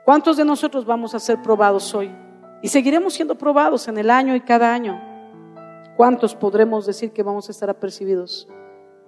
[0.03, 2.15] ¿Cuántos de nosotros vamos a ser probados hoy?
[2.61, 5.01] Y seguiremos siendo probados en el año y cada año.
[5.97, 8.47] ¿Cuántos podremos decir que vamos a estar apercibidos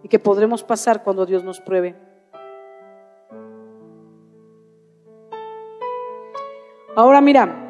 [0.07, 1.93] y que podremos pasar cuando Dios nos pruebe?
[6.95, 7.63] Ahora mira,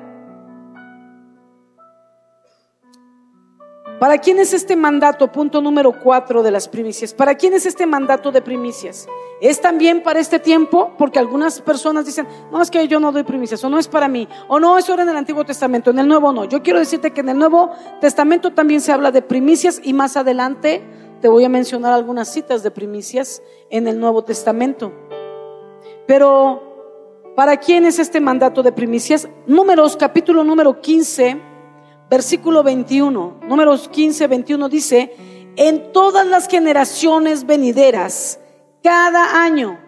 [3.99, 5.31] ¿Para quién es este mandato?
[5.31, 7.15] Punto número cuatro de las primicias.
[7.15, 9.07] ¿Para quién es este mandato de primicias?
[9.41, 10.93] ¿Es también para este tiempo?
[10.99, 14.07] Porque algunas personas dicen, no, es que yo no doy primicias, o no es para
[14.07, 16.45] mí, o no, eso era en el Antiguo Testamento, en el Nuevo no.
[16.45, 20.15] Yo quiero decirte que en el Nuevo Testamento también se habla de primicias y más
[20.15, 20.83] adelante
[21.21, 24.91] te voy a mencionar algunas citas de primicias en el Nuevo Testamento.
[26.05, 29.27] Pero, ¿para quién es este mandato de primicias?
[29.45, 31.47] Números, capítulo número 15
[32.09, 35.13] versículo 21, números 15, 21 dice,
[35.55, 38.39] en todas las generaciones venideras,
[38.83, 39.79] cada año,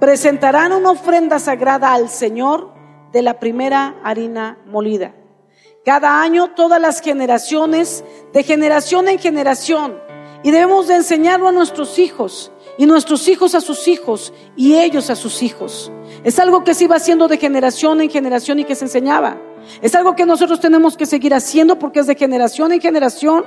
[0.00, 2.72] presentarán una ofrenda sagrada al Señor
[3.12, 5.14] de la primera harina molida.
[5.84, 9.98] Cada año, todas las generaciones, de generación en generación,
[10.42, 15.10] y debemos de enseñarlo a nuestros hijos, y nuestros hijos a sus hijos, y ellos
[15.10, 15.92] a sus hijos.
[16.24, 19.40] Es algo que se iba haciendo de generación en generación y que se enseñaba.
[19.80, 23.44] Es algo que nosotros tenemos que seguir haciendo porque es de generación en generación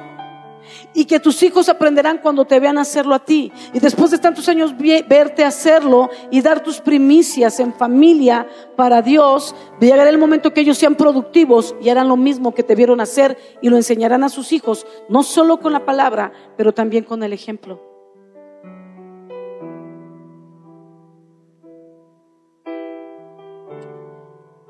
[0.93, 3.51] y que tus hijos aprenderán cuando te vean hacerlo a ti.
[3.73, 4.73] Y después de tantos años
[5.07, 10.77] verte hacerlo y dar tus primicias en familia para Dios, llegará el momento que ellos
[10.77, 14.51] sean productivos y harán lo mismo que te vieron hacer y lo enseñarán a sus
[14.51, 17.81] hijos, no solo con la palabra, pero también con el ejemplo.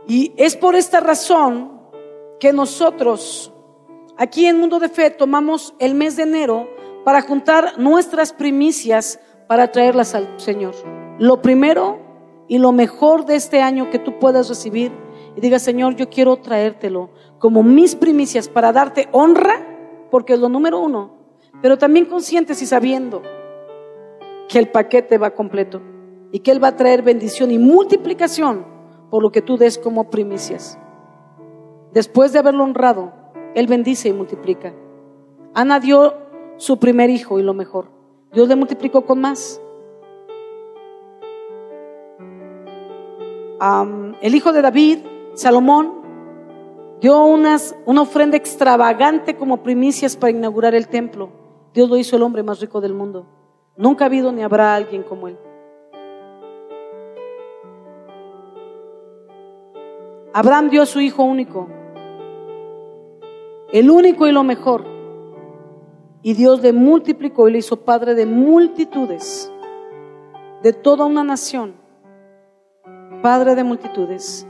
[0.08, 1.82] Y es por esta razón
[2.40, 3.52] que nosotros
[4.18, 6.68] aquí en Mundo de Fe tomamos el mes de enero
[7.04, 10.76] para juntar nuestras primicias para traerlas al Señor.
[11.20, 12.00] Lo primero
[12.48, 14.92] y lo mejor de este año que tú puedas recibir
[15.36, 20.50] y diga, Señor, yo quiero traértelo como mis primicias para darte honra, porque es lo
[20.50, 21.12] número uno,
[21.62, 23.22] pero también conscientes y sabiendo
[24.48, 25.82] que el paquete va completo
[26.32, 28.66] y que Él va a traer bendición y multiplicación
[29.10, 30.78] por lo que tú des como primicias.
[31.92, 33.14] Después de haberlo honrado,
[33.56, 34.74] Él bendice y multiplica.
[35.54, 36.14] Ana dio
[36.58, 37.88] su primer hijo y lo mejor.
[38.34, 39.62] Dios le multiplicó con más.
[44.22, 45.00] el hijo de David,
[45.34, 45.92] Salomón,
[47.02, 51.30] dio una ofrenda extravagante como primicias para inaugurar el templo.
[51.74, 53.26] Dios lo hizo el hombre más rico del mundo.
[53.76, 55.38] Nunca ha habido ni habrá alguien como él.
[60.34, 61.70] Abraham dio a su hijo único,
[63.76, 64.86] el único y lo mejor.
[66.22, 69.52] Y Dios le multiplicó y le hizo padre de multitudes,
[70.64, 71.74] de toda una nación,
[73.22, 74.48] padre de multitudes.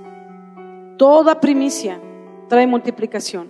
[1.00, 2.00] Toda primicia
[2.48, 3.50] trae multiplicación.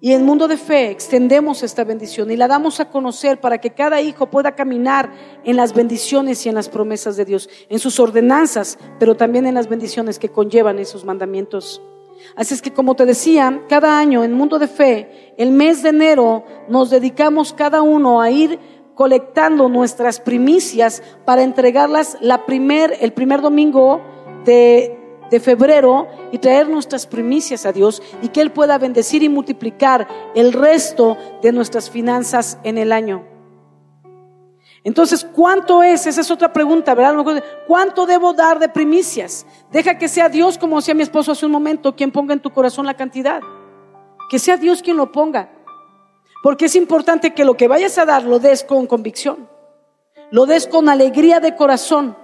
[0.00, 3.70] Y en Mundo de Fe extendemos esta bendición y la damos a conocer para que
[3.70, 5.12] cada hijo pueda caminar
[5.44, 9.54] en las bendiciones y en las promesas de Dios, en sus ordenanzas, pero también en
[9.54, 11.80] las bendiciones que conllevan esos mandamientos.
[12.36, 15.90] Así es que como te decía, cada año en Mundo de Fe, el mes de
[15.90, 18.58] enero, nos dedicamos cada uno a ir
[18.94, 24.00] colectando nuestras primicias para entregarlas la primer, el primer domingo
[24.44, 24.98] de
[25.30, 30.08] de febrero y traer nuestras primicias a Dios y que Él pueda bendecir y multiplicar
[30.34, 33.37] el resto de nuestras finanzas en el año.
[34.84, 36.06] Entonces, ¿cuánto es?
[36.06, 37.42] Esa es otra pregunta, ¿verdad?
[37.66, 39.44] ¿Cuánto debo dar de primicias?
[39.70, 42.50] Deja que sea Dios, como decía mi esposo hace un momento, quien ponga en tu
[42.50, 43.40] corazón la cantidad.
[44.30, 45.50] Que sea Dios quien lo ponga.
[46.42, 49.48] Porque es importante que lo que vayas a dar lo des con convicción.
[50.30, 52.16] Lo des con alegría de corazón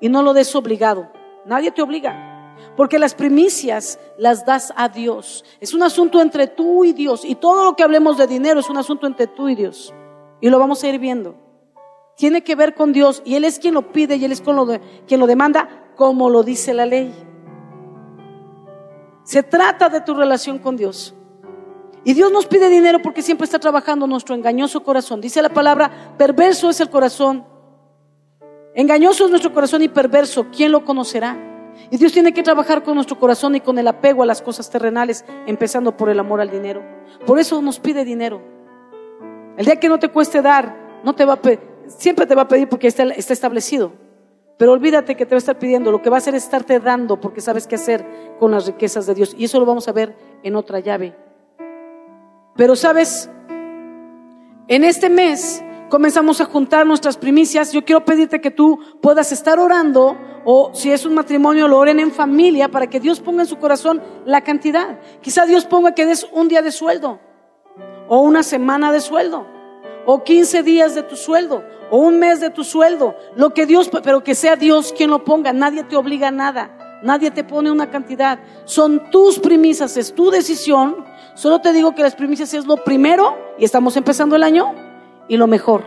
[0.00, 1.10] y no lo des obligado.
[1.44, 2.56] Nadie te obliga.
[2.76, 5.44] Porque las primicias las das a Dios.
[5.60, 7.24] Es un asunto entre tú y Dios.
[7.24, 9.92] Y todo lo que hablemos de dinero es un asunto entre tú y Dios.
[10.40, 11.49] Y lo vamos a ir viendo.
[12.20, 13.22] Tiene que ver con Dios.
[13.24, 16.74] Y Él es quien lo pide y Él es quien lo demanda, como lo dice
[16.74, 17.14] la ley.
[19.22, 21.14] Se trata de tu relación con Dios.
[22.04, 25.22] Y Dios nos pide dinero porque siempre está trabajando nuestro engañoso corazón.
[25.22, 27.46] Dice la palabra, perverso es el corazón.
[28.74, 30.44] Engañoso es nuestro corazón y perverso.
[30.54, 31.38] ¿Quién lo conocerá?
[31.90, 34.68] Y Dios tiene que trabajar con nuestro corazón y con el apego a las cosas
[34.68, 36.82] terrenales, empezando por el amor al dinero.
[37.24, 38.42] Por eso nos pide dinero.
[39.56, 41.40] El día que no te cueste dar, no te va a
[41.98, 43.92] siempre te va a pedir porque está, establecido.
[44.56, 46.80] Pero olvídate que te va a estar pidiendo, lo que va a hacer es estarte
[46.80, 48.04] dando porque sabes qué hacer
[48.38, 49.34] con las riquezas de Dios.
[49.38, 51.16] Y eso lo vamos a ver en otra llave.
[52.56, 53.30] Pero sabes,
[54.68, 57.72] en este mes comenzamos a juntar nuestras primicias.
[57.72, 62.00] Yo quiero pedirte que tú puedas estar orando o si es un matrimonio, lo oren
[62.00, 64.98] en familia para que Dios ponga en su corazón la cantidad.
[65.20, 67.20] Quizá Dios ponga que des un día de sueldo,
[68.08, 69.46] o una semana de sueldo,
[70.06, 73.16] o 15 días de tu sueldo, o un mes de tu sueldo.
[73.36, 75.52] Lo que Dios, pero que sea Dios quien lo ponga.
[75.52, 77.00] Nadie te obliga a nada.
[77.02, 78.38] Nadie te pone una cantidad.
[78.64, 81.04] Son tus primicias, es tu decisión.
[81.34, 84.74] Solo te digo que las primicias es lo primero, y estamos empezando el año,
[85.28, 85.84] y lo mejor.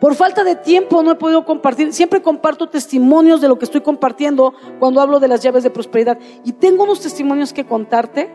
[0.00, 1.92] Por falta de tiempo no he podido compartir.
[1.92, 6.18] Siempre comparto testimonios de lo que estoy compartiendo cuando hablo de las llaves de prosperidad.
[6.44, 8.28] Y tengo unos testimonios que contarte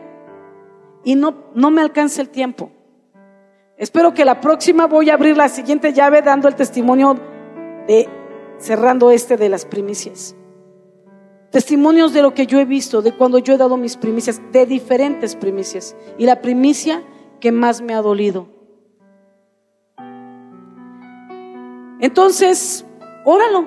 [1.04, 2.70] y no, no me alcanza el tiempo.
[3.78, 7.18] Espero que la próxima voy a abrir la siguiente llave dando el testimonio
[7.86, 8.08] de
[8.58, 10.34] cerrando este de las primicias.
[11.50, 14.66] Testimonios de lo que yo he visto, de cuando yo he dado mis primicias, de
[14.66, 15.96] diferentes primicias.
[16.18, 17.02] Y la primicia
[17.40, 18.58] que más me ha dolido
[22.00, 22.84] Entonces,
[23.24, 23.66] óralo,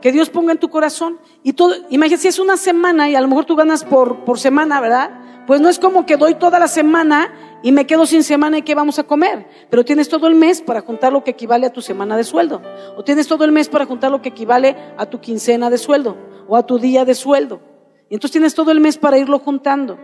[0.00, 1.18] que Dios ponga en tu corazón.
[1.42, 4.38] Y todo, imagínate, si es una semana y a lo mejor tú ganas por, por
[4.38, 5.10] semana, ¿verdad?
[5.46, 8.62] Pues no es como que doy toda la semana y me quedo sin semana y
[8.62, 9.46] qué vamos a comer.
[9.68, 12.62] Pero tienes todo el mes para juntar lo que equivale a tu semana de sueldo.
[12.96, 16.16] O tienes todo el mes para juntar lo que equivale a tu quincena de sueldo
[16.46, 17.60] o a tu día de sueldo.
[18.08, 19.98] Y entonces tienes todo el mes para irlo juntando.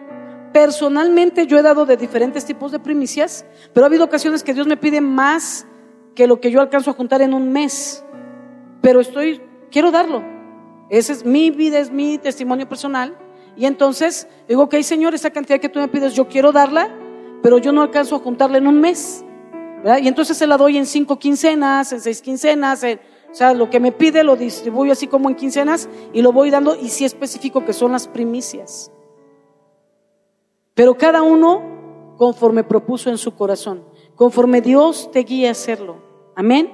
[0.53, 4.67] Personalmente yo he dado de diferentes tipos de primicias, pero ha habido ocasiones que Dios
[4.67, 5.67] me pide más
[6.15, 8.05] que lo que yo alcanzo a juntar en un mes.
[8.81, 9.41] Pero estoy,
[9.71, 10.23] quiero darlo.
[10.91, 13.17] Esa es mi vida, es mi testimonio personal.
[13.57, 16.89] Y entonces digo, ok, Señor, esa cantidad que tú me pides, yo quiero darla,
[17.45, 19.23] pero yo no alcanzo a juntarla en un mes.
[20.01, 23.81] Y entonces se la doy en cinco quincenas, en seis quincenas, o sea, lo que
[23.81, 27.63] me pide lo distribuyo así como en quincenas y lo voy dando y sí especifico
[27.67, 28.91] que son las primicias.
[30.73, 35.97] Pero cada uno conforme propuso en su corazón, conforme Dios te guía a hacerlo.
[36.35, 36.73] Amén.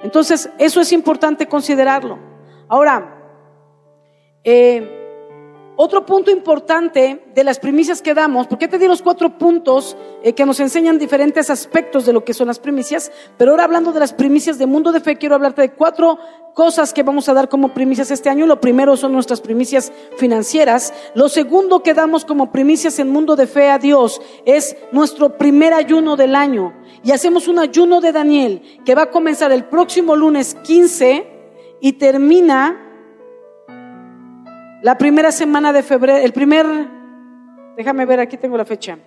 [0.00, 2.20] Entonces, eso es importante considerarlo.
[2.68, 3.20] Ahora,
[4.44, 4.97] eh,
[5.80, 10.32] otro punto importante de las primicias que damos, porque te di los cuatro puntos eh,
[10.32, 14.00] que nos enseñan diferentes aspectos de lo que son las primicias, pero ahora hablando de
[14.00, 16.18] las primicias de Mundo de Fe, quiero hablarte de cuatro
[16.52, 18.44] cosas que vamos a dar como primicias este año.
[18.44, 20.92] Lo primero son nuestras primicias financieras.
[21.14, 25.74] Lo segundo que damos como primicias en Mundo de Fe a Dios es nuestro primer
[25.74, 26.74] ayuno del año.
[27.04, 31.24] Y hacemos un ayuno de Daniel que va a comenzar el próximo lunes 15
[31.80, 32.87] y termina
[34.82, 36.66] la primera semana de febrero, el primer,
[37.76, 38.98] déjame ver, aquí tengo la fecha.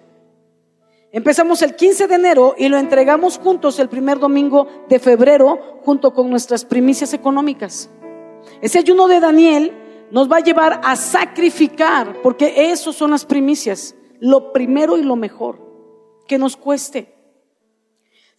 [1.13, 6.13] Empezamos el 15 de enero y lo entregamos juntos el primer domingo de febrero junto
[6.13, 7.89] con nuestras primicias económicas.
[8.61, 9.73] Ese ayuno de Daniel
[10.09, 15.15] nos va a llevar a sacrificar, porque eso son las primicias, lo primero y lo
[15.15, 15.59] mejor,
[16.27, 17.20] que nos cueste.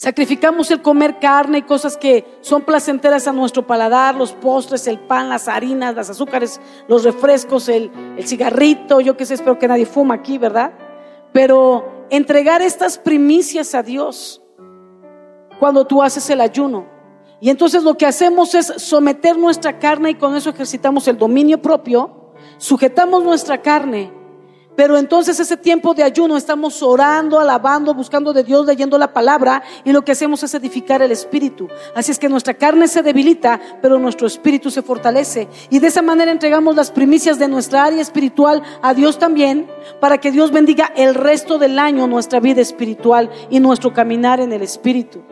[0.03, 4.99] Sacrificamos el comer carne y cosas que son placenteras a nuestro paladar, los postres, el
[4.99, 7.93] pan, las harinas, las azúcares, los refrescos, el,
[8.25, 10.73] cigarrito, yo qué sé, espero que nadie fuma aquí, ¿verdad?
[11.33, 14.43] Pero entregar estas primicias a Dios
[15.61, 16.85] cuando tú haces el ayuno.
[17.41, 21.63] Y entonces lo que hacemos es someter nuestra carne y con eso ejercitamos el dominio
[21.63, 24.13] propio, sujetamos nuestra carne
[24.77, 29.63] pero entonces ese tiempo de ayuno estamos orando, alabando, buscando de Dios, leyendo la palabra
[29.85, 31.69] y lo que hacemos es edificar el espíritu.
[31.95, 35.49] Así es que nuestra carne se debilita, pero nuestro espíritu se fortalece.
[35.71, 39.69] Y de esa manera entregamos las primicias de nuestra área espiritual a Dios también,
[40.01, 44.53] para que Dios bendiga el resto del año nuestra vida espiritual y nuestro caminar en
[44.53, 45.23] el espíritu.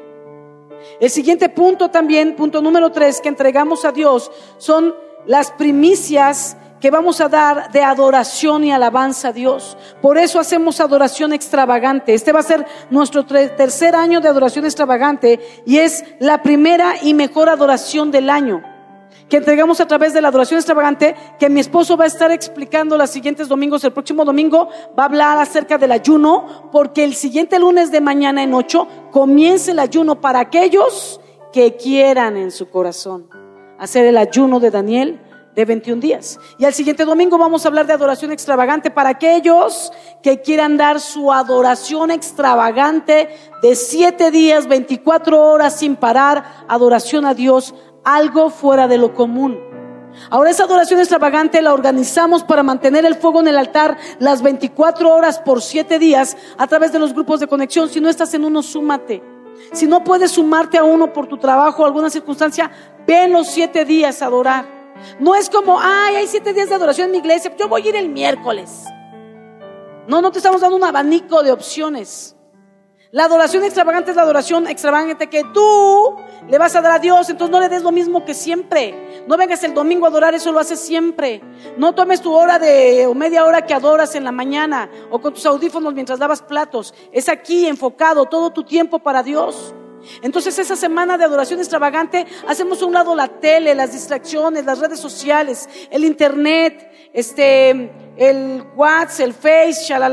[0.99, 4.95] El siguiente punto también, punto número tres, que entregamos a Dios son
[5.27, 9.77] las primicias que vamos a dar de adoración y alabanza a Dios.
[10.01, 12.15] Por eso hacemos adoración extravagante.
[12.15, 17.15] Este va a ser nuestro tercer año de adoración extravagante y es la primera y
[17.15, 18.63] mejor adoración del año
[19.29, 22.99] que entregamos a través de la adoración extravagante, que mi esposo va a estar explicando
[22.99, 23.85] los siguientes domingos.
[23.85, 24.69] El próximo domingo
[24.99, 29.71] va a hablar acerca del ayuno, porque el siguiente lunes de mañana en ocho comienza
[29.71, 31.21] el ayuno para aquellos
[31.53, 33.29] que quieran en su corazón
[33.79, 35.21] hacer el ayuno de Daniel
[35.55, 36.39] de 21 días.
[36.59, 39.93] Y al siguiente domingo vamos a hablar de adoración extravagante para aquellos
[40.23, 43.29] que quieran dar su adoración extravagante
[43.63, 47.75] de 7 días, 24 horas sin parar, adoración a Dios,
[48.05, 49.59] algo fuera de lo común.
[50.29, 55.15] Ahora esa adoración extravagante la organizamos para mantener el fuego en el altar las 24
[55.15, 57.89] horas por 7 días a través de los grupos de conexión.
[57.89, 59.23] Si no estás en uno, súmate.
[59.73, 62.71] Si no puedes sumarte a uno por tu trabajo o alguna circunstancia,
[63.07, 64.80] ven los 7 días a adorar.
[65.19, 67.89] No es como, ay, hay siete días de adoración en mi iglesia, yo voy a
[67.89, 68.85] ir el miércoles.
[70.07, 72.37] No, no te estamos dando un abanico de opciones.
[73.13, 76.15] La adoración extravagante es la adoración extravagante que tú
[76.49, 77.29] le vas a dar a Dios.
[77.29, 79.25] Entonces no le des lo mismo que siempre.
[79.27, 81.43] No vengas el domingo a adorar, eso lo haces siempre.
[81.77, 85.35] No tomes tu hora de o media hora que adoras en la mañana o con
[85.35, 86.95] tus audífonos mientras lavas platos.
[87.11, 89.75] Es aquí enfocado todo tu tiempo para Dios.
[90.23, 94.79] Entonces esa semana de adoración extravagante hacemos a un lado la tele, las distracciones, las
[94.79, 100.09] redes sociales, el internet, este, el WhatsApp, el Face, la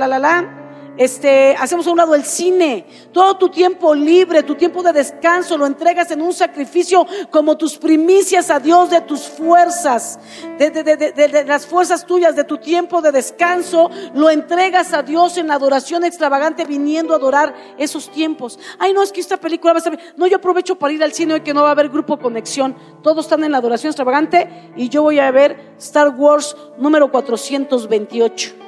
[0.98, 5.58] este, hacemos a un lado el cine, todo tu tiempo libre, tu tiempo de descanso,
[5.58, 10.20] lo entregas en un sacrificio como tus primicias a Dios de tus fuerzas,
[10.58, 15.56] de, las fuerzas tuyas, de tu tiempo de descanso, lo entregas a Dios en la
[15.56, 18.60] adoración extravagante viniendo a adorar esos tiempos.
[18.80, 21.14] Ay, no, es que esta película va a ser, no, yo aprovecho para ir al
[21.14, 24.72] cine y que no va a haber grupo conexión, todos están en la adoración extravagante
[24.76, 28.66] y yo voy a ver Star Wars número 428.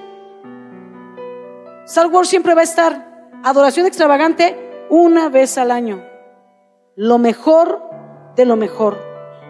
[2.11, 6.03] Wars siempre va a estar adoración extravagante una vez al año.
[6.95, 7.81] Lo mejor
[8.35, 8.97] de lo mejor.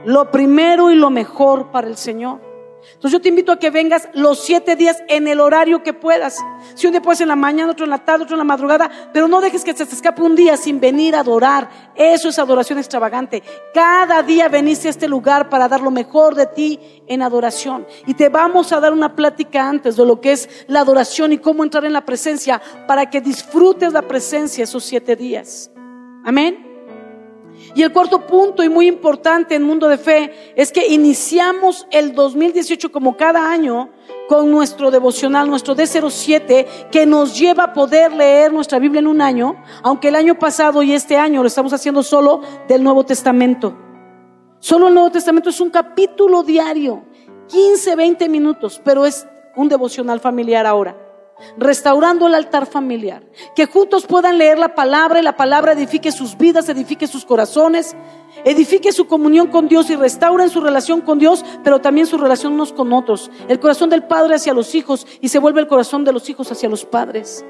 [0.06, 2.49] Lo primero y lo mejor para el Señor.
[2.94, 6.38] Entonces yo te invito a que vengas los siete días en el horario que puedas.
[6.76, 8.90] Si un día puedes en la mañana, otro en la tarde, otro en la madrugada,
[9.14, 11.70] pero no dejes que se te escape un día sin venir a adorar.
[11.96, 13.44] Eso es adoración extravagante.
[13.74, 17.86] Cada día veniste a este lugar para dar lo mejor de ti en adoración.
[18.06, 21.38] Y te vamos a dar una plática antes de lo que es la adoración y
[21.38, 25.72] cómo entrar en la presencia para que disfrutes la presencia esos siete días.
[26.24, 26.69] Amén.
[27.76, 32.14] Y el cuarto punto y muy importante en Mundo de Fe es que iniciamos el
[32.14, 33.90] 2018 como cada año
[34.28, 39.22] con nuestro devocional, nuestro D07, que nos lleva a poder leer nuestra Biblia en un
[39.22, 43.76] año, aunque el año pasado y este año lo estamos haciendo solo del Nuevo Testamento.
[44.60, 47.04] Solo el Nuevo Testamento es un capítulo diario,
[47.48, 51.09] 15, 20 minutos, pero es un devocional familiar ahora
[51.58, 53.24] restaurando el altar familiar,
[53.56, 57.96] que juntos puedan leer la palabra y la palabra edifique sus vidas, edifique sus corazones,
[58.44, 62.54] edifique su comunión con Dios y restauren su relación con Dios, pero también su relación
[62.54, 66.04] unos con otros, el corazón del padre hacia los hijos y se vuelve el corazón
[66.04, 67.46] de los hijos hacia los padres.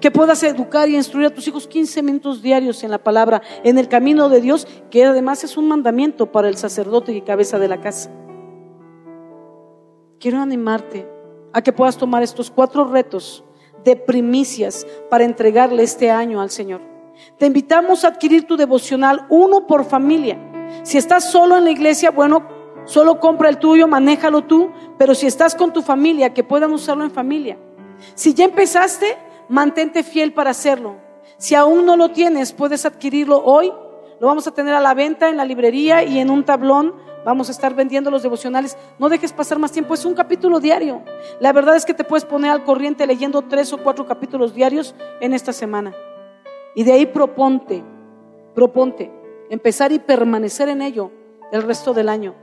[0.00, 3.78] Que puedas educar y instruir a tus hijos 15 minutos diarios en la palabra, en
[3.78, 7.68] el camino de Dios, que además es un mandamiento para el sacerdote y cabeza de
[7.68, 8.10] la casa.
[10.20, 11.08] Quiero animarte
[11.58, 13.44] a que puedas tomar estos cuatro retos
[13.84, 16.80] de primicias para entregarle este año al Señor.
[17.36, 20.38] Te invitamos a adquirir tu devocional uno por familia.
[20.84, 22.46] Si estás solo en la iglesia, bueno,
[22.84, 27.02] solo compra el tuyo, manéjalo tú, pero si estás con tu familia, que puedan usarlo
[27.02, 27.58] en familia.
[28.14, 30.96] Si ya empezaste, mantente fiel para hacerlo.
[31.38, 33.72] Si aún no lo tienes, puedes adquirirlo hoy.
[34.20, 36.94] Lo vamos a tener a la venta en la librería y en un tablón
[37.24, 38.76] Vamos a estar vendiendo los devocionales.
[38.98, 39.94] No dejes pasar más tiempo.
[39.94, 41.02] Es un capítulo diario.
[41.40, 44.94] La verdad es que te puedes poner al corriente leyendo tres o cuatro capítulos diarios
[45.20, 45.94] en esta semana.
[46.74, 47.82] Y de ahí proponte,
[48.54, 49.10] proponte
[49.50, 51.10] empezar y permanecer en ello
[51.52, 52.34] el resto del año.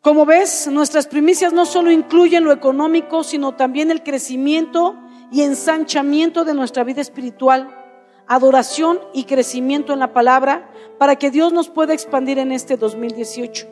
[0.00, 4.94] Como ves, nuestras primicias no solo incluyen lo económico, sino también el crecimiento
[5.32, 7.68] y ensanchamiento de nuestra vida espiritual,
[8.28, 13.66] adoración y crecimiento en la palabra para que Dios nos pueda expandir en este 2018.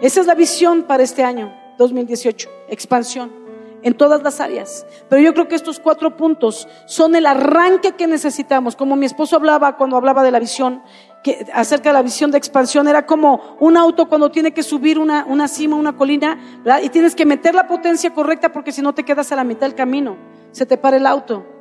[0.00, 3.40] Esa es la visión para este año 2018, expansión
[3.82, 4.86] en todas las áreas.
[5.08, 8.76] Pero yo creo que estos cuatro puntos son el arranque que necesitamos.
[8.76, 10.82] Como mi esposo hablaba cuando hablaba de la visión,
[11.22, 14.98] que, acerca de la visión de expansión, era como un auto cuando tiene que subir
[14.98, 16.38] una, una cima, una colina,
[16.82, 19.62] y tienes que meter la potencia correcta porque si no te quedas a la mitad
[19.62, 20.16] del camino,
[20.52, 21.59] se te para el auto.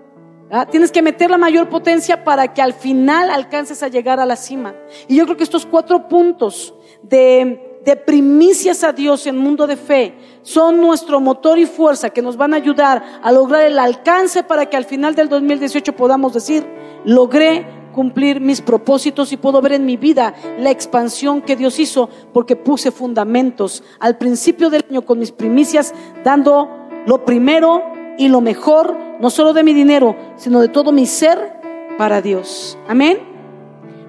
[0.72, 4.36] Tienes que meter la mayor potencia para que al final alcances a llegar a la
[4.36, 4.74] cima.
[5.08, 6.74] Y yo creo que estos cuatro puntos
[7.04, 12.24] de, de primicias a Dios en mundo de fe son nuestro motor y fuerza que
[12.24, 16.34] nos van a ayudar a lograr el alcance para que al final del 2018 podamos
[16.34, 16.66] decir,
[17.06, 22.10] logré cumplir mis propósitos y puedo ver en mi vida la expansión que Dios hizo
[22.34, 25.94] porque puse fundamentos al principio del año con mis primicias,
[26.24, 26.70] dando
[27.06, 31.62] lo primero y lo mejor, no solo de mi dinero, sino de todo mi ser
[31.98, 32.78] para Dios.
[32.86, 33.18] Amén.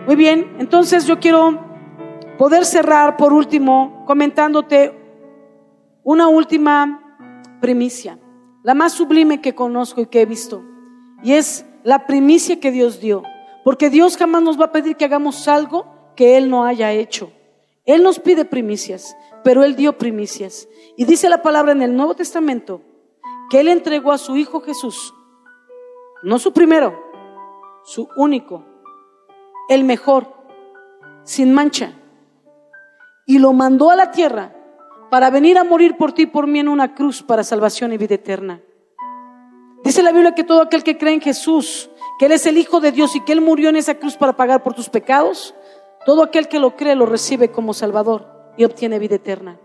[0.04, 1.60] Muy bien, entonces yo quiero
[2.36, 4.92] poder cerrar por último comentándote
[6.02, 7.16] una última
[7.60, 8.18] primicia,
[8.64, 10.64] la más sublime que conozco y que he visto,
[11.22, 13.22] y es la primicia que Dios dio,
[13.64, 15.86] porque Dios jamás nos va a pedir que hagamos algo
[16.16, 17.30] que Él no haya hecho.
[17.84, 20.68] Él nos pide primicias, pero Él dio primicias.
[20.96, 22.82] Y dice la palabra en el Nuevo Testamento
[23.50, 25.12] que Él entregó a su Hijo Jesús,
[26.22, 26.94] no su primero,
[27.84, 28.64] su único,
[29.68, 30.32] el mejor,
[31.24, 31.92] sin mancha,
[33.26, 34.54] y lo mandó a la tierra
[35.10, 37.98] para venir a morir por ti y por mí en una cruz para salvación y
[37.98, 38.62] vida eterna.
[39.82, 42.80] Dice la Biblia que todo aquel que cree en Jesús, que Él es el Hijo
[42.80, 45.54] de Dios y que Él murió en esa cruz para pagar por tus pecados,
[46.06, 48.26] todo aquel que lo cree lo recibe como Salvador
[48.56, 49.58] y obtiene vida eterna.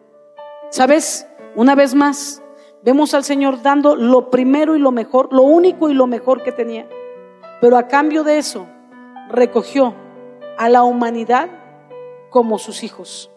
[0.71, 1.27] ¿Sabes?
[1.55, 2.41] Una vez más,
[2.85, 6.51] vemos al Señor dando lo primero y lo mejor, lo único y lo mejor que
[6.51, 6.87] tenía.
[7.59, 8.67] Pero a cambio de eso,
[9.29, 9.95] recogió
[10.57, 11.49] a la humanidad
[12.29, 13.31] como sus hijos.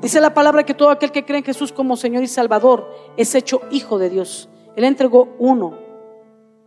[0.00, 2.88] Dice la palabra que todo aquel que cree en Jesús como Señor y Salvador
[3.18, 4.48] es hecho hijo de Dios.
[4.76, 5.78] Él entregó uno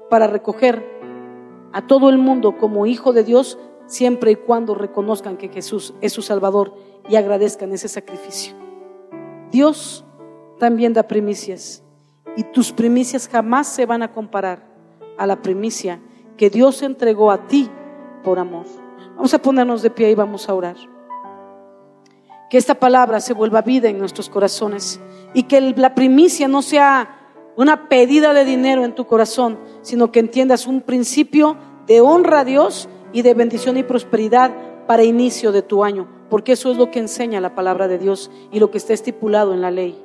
[0.10, 0.86] para recoger
[1.74, 3.58] a todo el mundo como hijo de Dios
[3.88, 6.76] siempre y cuando reconozcan que Jesús es su Salvador
[7.08, 8.54] y agradezcan ese sacrificio.
[9.52, 10.06] Dios
[10.60, 11.84] también da primicias
[12.36, 14.64] y tus primicias jamás se van a comparar
[15.18, 16.00] a la primicia
[16.38, 17.70] que Dios entregó a ti
[18.24, 18.66] por amor.
[19.16, 20.78] Vamos a ponernos de pie y vamos a orar.
[22.50, 25.00] Que esta palabra se vuelva vida en nuestros corazones
[25.34, 27.18] y que la primicia no sea
[27.58, 32.46] una pedida de dinero en tu corazón, sino que entiendas un principio de honra a
[32.46, 34.52] Dios y de bendición y prosperidad
[34.88, 38.32] para inicio de tu año, porque eso es lo que enseña la palabra de Dios
[38.52, 40.02] y lo que está estipulado en la ley.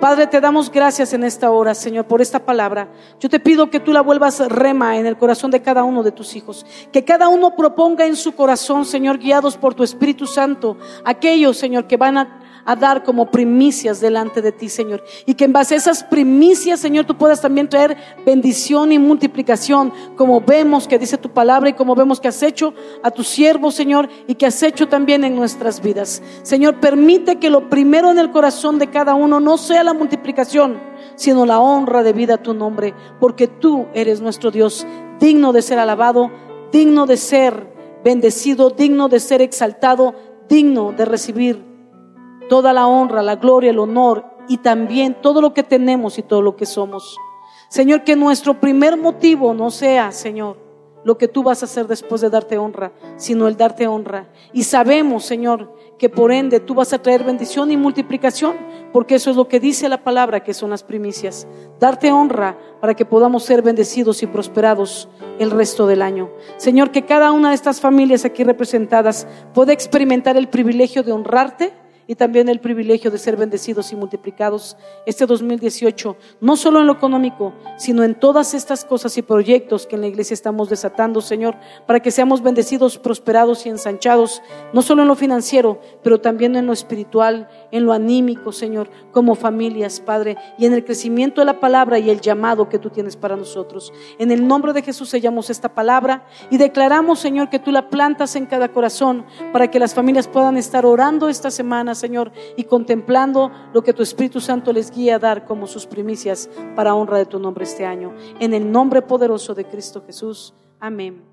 [0.00, 2.90] Padre, te damos gracias en esta hora, Señor, por esta palabra.
[3.18, 6.12] Yo te pido que tú la vuelvas rema en el corazón de cada uno de
[6.12, 6.66] tus hijos.
[6.92, 11.86] Que cada uno proponga en su corazón, Señor, guiados por tu Espíritu Santo, aquellos, Señor,
[11.86, 15.02] que van a a dar como primicias delante de ti, Señor.
[15.24, 17.96] Y que en base a esas primicias, Señor, tú puedas también traer
[18.26, 22.74] bendición y multiplicación, como vemos que dice tu palabra y como vemos que has hecho
[23.02, 26.22] a tu siervo, Señor, y que has hecho también en nuestras vidas.
[26.42, 30.80] Señor, permite que lo primero en el corazón de cada uno no sea la multiplicación,
[31.14, 34.86] sino la honra de vida a tu nombre, porque tú eres nuestro Dios,
[35.20, 36.30] digno de ser alabado,
[36.72, 40.14] digno de ser bendecido, digno de ser exaltado,
[40.48, 41.65] digno de recibir
[42.48, 46.42] toda la honra, la gloria, el honor y también todo lo que tenemos y todo
[46.42, 47.16] lo que somos.
[47.68, 50.56] Señor, que nuestro primer motivo no sea, Señor,
[51.06, 54.28] lo que tú vas a hacer después de darte honra, sino el darte honra.
[54.52, 58.56] Y sabemos, Señor, que por ende tú vas a traer bendición y multiplicación,
[58.92, 61.46] porque eso es lo que dice la palabra, que son las primicias.
[61.78, 66.28] Darte honra para que podamos ser bendecidos y prosperados el resto del año.
[66.56, 71.72] Señor, que cada una de estas familias aquí representadas pueda experimentar el privilegio de honrarte
[72.06, 74.76] y también el privilegio de ser bendecidos y multiplicados
[75.06, 79.96] este 2018, no solo en lo económico, sino en todas estas cosas y proyectos que
[79.96, 84.42] en la iglesia estamos desatando, Señor, para que seamos bendecidos, prosperados y ensanchados,
[84.72, 89.34] no solo en lo financiero, pero también en lo espiritual, en lo anímico, Señor, como
[89.34, 93.16] familias, Padre, y en el crecimiento de la palabra y el llamado que tú tienes
[93.16, 93.92] para nosotros.
[94.18, 98.36] En el nombre de Jesús sellamos esta palabra y declaramos, Señor, que tú la plantas
[98.36, 103.50] en cada corazón para que las familias puedan estar orando esta semana Señor, y contemplando
[103.72, 107.26] lo que tu Espíritu Santo les guía a dar como sus primicias para honra de
[107.26, 108.14] tu nombre este año.
[108.40, 110.54] En el nombre poderoso de Cristo Jesús.
[110.78, 111.25] Amén.